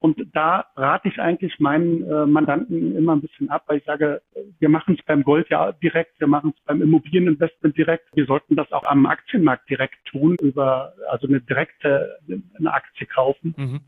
Und 0.05 0.23
da 0.33 0.67
rate 0.75 1.07
ich 1.07 1.19
eigentlich 1.19 1.59
meinen 1.59 2.03
äh, 2.03 2.27
Mandanten 2.27 2.95
immer 2.95 3.15
ein 3.15 3.21
bisschen 3.21 3.49
ab, 3.49 3.63
weil 3.65 3.79
ich 3.79 3.85
sage, 3.85 4.21
wir 4.59 4.69
machen 4.69 4.95
es 4.99 5.03
beim 5.03 5.23
Gold 5.23 5.49
ja 5.49 5.71
direkt, 5.71 6.19
wir 6.19 6.27
machen 6.27 6.53
es 6.55 6.63
beim 6.63 6.83
Immobilieninvestment 6.83 7.75
direkt. 7.75 8.05
Wir 8.13 8.27
sollten 8.27 8.55
das 8.55 8.71
auch 8.71 8.83
am 8.83 9.07
Aktienmarkt 9.07 9.67
direkt 9.67 9.97
tun, 10.05 10.35
über 10.39 10.93
also 11.09 11.25
eine 11.25 11.41
direkte 11.41 12.19
eine 12.29 12.71
Aktie 12.71 13.07
kaufen. 13.07 13.55
Mhm. 13.57 13.79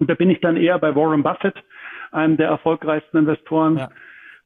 Und 0.00 0.10
da 0.10 0.14
bin 0.14 0.28
ich 0.28 0.40
dann 0.40 0.56
eher 0.56 0.76
bei 0.80 0.96
Warren 0.96 1.22
Buffett, 1.22 1.62
einem 2.10 2.36
der 2.36 2.48
erfolgreichsten 2.48 3.18
Investoren. 3.18 3.76
Ja 3.76 3.90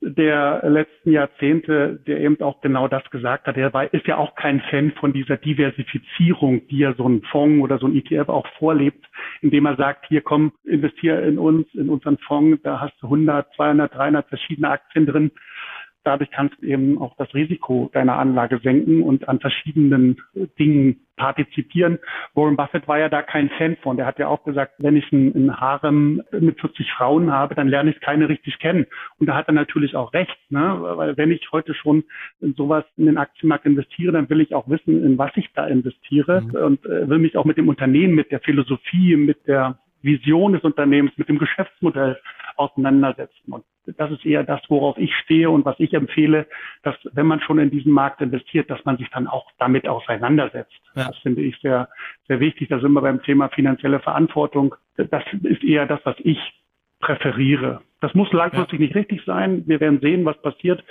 der 0.00 0.62
letzten 0.68 1.12
Jahrzehnte, 1.12 2.00
der 2.06 2.20
eben 2.20 2.40
auch 2.42 2.60
genau 2.60 2.88
das 2.88 3.08
gesagt 3.10 3.46
hat. 3.46 3.56
Er 3.56 3.72
war, 3.72 3.92
ist 3.92 4.06
ja 4.06 4.16
auch 4.16 4.34
kein 4.34 4.60
Fan 4.70 4.92
von 4.92 5.12
dieser 5.12 5.36
Diversifizierung, 5.36 6.66
die 6.68 6.78
ja 6.78 6.94
so 6.94 7.08
ein 7.08 7.22
Fonds 7.30 7.62
oder 7.62 7.78
so 7.78 7.86
ein 7.86 7.96
ETF 7.96 8.28
auch 8.28 8.46
vorlebt, 8.58 9.04
indem 9.40 9.66
er 9.66 9.76
sagt, 9.76 10.06
hier 10.08 10.20
komm, 10.20 10.52
investiere 10.64 11.22
in 11.22 11.38
uns, 11.38 11.66
in 11.74 11.88
unseren 11.88 12.18
Fonds, 12.18 12.60
da 12.62 12.80
hast 12.80 12.94
du 13.00 13.06
100, 13.06 13.54
200, 13.54 13.94
300 13.94 14.28
verschiedene 14.28 14.70
Aktien 14.70 15.06
drin 15.06 15.30
dadurch 16.04 16.30
kannst 16.30 16.60
du 16.60 16.66
eben 16.66 17.00
auch 17.00 17.16
das 17.16 17.32
Risiko 17.34 17.90
deiner 17.92 18.18
Anlage 18.18 18.60
senken 18.62 19.02
und 19.02 19.28
an 19.28 19.40
verschiedenen 19.40 20.20
Dingen 20.58 21.00
partizipieren. 21.16 21.98
Warren 22.34 22.56
Buffett 22.56 22.88
war 22.88 22.98
ja 22.98 23.08
da 23.08 23.22
kein 23.22 23.48
Fan 23.50 23.76
von. 23.82 23.96
Der 23.96 24.06
hat 24.06 24.18
ja 24.18 24.28
auch 24.28 24.44
gesagt, 24.44 24.74
wenn 24.78 24.96
ich 24.96 25.10
ein, 25.12 25.60
Harem 25.60 26.22
mit 26.32 26.60
40 26.60 26.90
Frauen 26.92 27.32
habe, 27.32 27.54
dann 27.54 27.68
lerne 27.68 27.90
ich 27.90 28.00
keine 28.00 28.28
richtig 28.28 28.58
kennen. 28.58 28.86
Und 29.18 29.28
da 29.28 29.34
hat 29.34 29.48
er 29.48 29.54
natürlich 29.54 29.94
auch 29.96 30.12
recht, 30.12 30.36
ne? 30.50 30.78
weil 30.80 31.16
wenn 31.16 31.30
ich 31.30 31.50
heute 31.52 31.74
schon 31.74 32.04
in 32.40 32.54
sowas 32.54 32.84
in 32.96 33.06
den 33.06 33.18
Aktienmarkt 33.18 33.66
investiere, 33.66 34.12
dann 34.12 34.28
will 34.28 34.40
ich 34.40 34.54
auch 34.54 34.68
wissen, 34.68 35.04
in 35.04 35.18
was 35.18 35.30
ich 35.36 35.50
da 35.54 35.66
investiere 35.66 36.42
mhm. 36.42 36.54
und 36.54 36.86
äh, 36.86 37.08
will 37.08 37.18
mich 37.18 37.36
auch 37.36 37.44
mit 37.44 37.56
dem 37.56 37.68
Unternehmen, 37.68 38.14
mit 38.14 38.30
der 38.32 38.40
Philosophie, 38.40 39.16
mit 39.16 39.46
der 39.46 39.78
Vision 40.04 40.52
des 40.52 40.62
Unternehmens, 40.62 41.16
mit 41.16 41.28
dem 41.28 41.38
Geschäftsmodell 41.38 42.20
auseinandersetzen. 42.56 43.52
Und 43.52 43.64
das 43.86 44.10
ist 44.10 44.24
eher 44.24 44.44
das, 44.44 44.60
worauf 44.68 44.96
ich 44.98 45.14
stehe 45.16 45.50
und 45.50 45.64
was 45.64 45.78
ich 45.78 45.92
empfehle, 45.92 46.46
dass 46.82 46.96
wenn 47.12 47.26
man 47.26 47.40
schon 47.40 47.58
in 47.58 47.70
diesen 47.70 47.92
Markt 47.92 48.20
investiert, 48.20 48.70
dass 48.70 48.84
man 48.84 48.96
sich 48.96 49.08
dann 49.10 49.26
auch 49.26 49.50
damit 49.58 49.88
auseinandersetzt. 49.88 50.80
Ja. 50.94 51.08
Das 51.08 51.18
finde 51.18 51.42
ich 51.42 51.56
sehr, 51.60 51.88
sehr 52.28 52.40
wichtig. 52.40 52.68
Da 52.68 52.78
sind 52.78 52.92
wir 52.92 53.02
beim 53.02 53.22
Thema 53.22 53.48
finanzielle 53.48 54.00
Verantwortung. 54.00 54.74
Das 54.96 55.22
ist 55.42 55.64
eher 55.64 55.86
das, 55.86 56.00
was 56.04 56.16
ich 56.20 56.38
präferiere. 57.00 57.82
Das 58.00 58.14
muss 58.14 58.32
langfristig 58.32 58.80
ja. 58.80 58.86
nicht 58.86 58.94
richtig 58.94 59.22
sein. 59.24 59.64
Wir 59.66 59.80
werden 59.80 60.00
sehen, 60.00 60.24
was 60.24 60.40
passiert. 60.40 60.82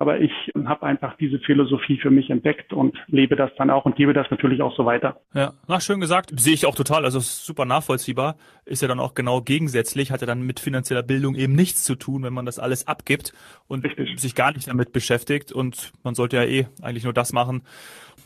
Aber 0.00 0.20
ich 0.20 0.30
habe 0.64 0.86
einfach 0.86 1.16
diese 1.16 1.40
Philosophie 1.40 1.98
für 1.98 2.10
mich 2.10 2.30
entdeckt 2.30 2.72
und 2.72 2.96
lebe 3.08 3.34
das 3.34 3.50
dann 3.58 3.68
auch 3.68 3.84
und 3.84 3.96
gebe 3.96 4.12
das 4.12 4.30
natürlich 4.30 4.62
auch 4.62 4.76
so 4.76 4.86
weiter. 4.86 5.20
Ja, 5.34 5.54
na, 5.66 5.80
schön 5.80 5.98
gesagt. 5.98 6.30
Sehe 6.38 6.54
ich 6.54 6.66
auch 6.66 6.76
total. 6.76 7.04
Also 7.04 7.18
super 7.18 7.64
nachvollziehbar. 7.64 8.36
Ist 8.64 8.80
ja 8.80 8.86
dann 8.86 9.00
auch 9.00 9.14
genau 9.14 9.40
gegensätzlich. 9.40 10.12
Hat 10.12 10.20
ja 10.20 10.26
dann 10.28 10.42
mit 10.42 10.60
finanzieller 10.60 11.02
Bildung 11.02 11.34
eben 11.34 11.54
nichts 11.54 11.82
zu 11.82 11.96
tun, 11.96 12.22
wenn 12.22 12.32
man 12.32 12.46
das 12.46 12.60
alles 12.60 12.86
abgibt 12.86 13.32
und 13.66 13.84
Richtig. 13.84 14.20
sich 14.20 14.36
gar 14.36 14.52
nicht 14.52 14.68
damit 14.68 14.92
beschäftigt. 14.92 15.50
Und 15.50 15.90
man 16.04 16.14
sollte 16.14 16.36
ja 16.36 16.44
eh 16.44 16.66
eigentlich 16.80 17.04
nur 17.04 17.12
das 17.12 17.32
machen, 17.32 17.62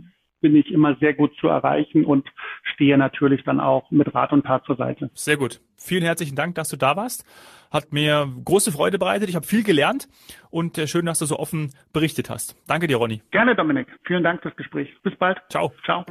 bin 0.42 0.56
ich 0.56 0.70
immer 0.70 0.96
sehr 0.96 1.14
gut 1.14 1.34
zu 1.40 1.48
erreichen 1.48 2.04
und 2.04 2.28
stehe 2.74 2.98
natürlich 2.98 3.44
dann 3.44 3.60
auch 3.60 3.90
mit 3.90 4.14
Rat 4.14 4.32
und 4.32 4.44
Tat 4.44 4.64
zur 4.66 4.76
Seite. 4.76 5.10
Sehr 5.14 5.38
gut. 5.38 5.60
Vielen 5.76 6.02
herzlichen 6.02 6.36
Dank, 6.36 6.56
dass 6.56 6.68
du 6.68 6.76
da 6.76 6.96
warst. 6.96 7.24
Hat 7.70 7.92
mir 7.92 8.28
große 8.44 8.72
Freude 8.72 8.98
bereitet. 8.98 9.30
Ich 9.30 9.36
habe 9.36 9.46
viel 9.46 9.62
gelernt 9.62 10.08
und 10.50 10.76
äh, 10.76 10.86
schön, 10.86 11.06
dass 11.06 11.20
du 11.20 11.24
so 11.26 11.38
offen 11.38 11.70
berichtet 11.92 12.28
hast. 12.28 12.56
Danke 12.66 12.86
dir, 12.86 12.98
Ronny. 12.98 13.22
Gerne, 13.30 13.54
Dominik. 13.54 13.86
Vielen 14.04 14.22
Dank 14.22 14.42
fürs 14.42 14.56
Gespräch. 14.56 14.92
Bis 15.02 15.16
bald. 15.16 15.38
Ciao. 15.48 15.72
Ciao. 15.84 16.04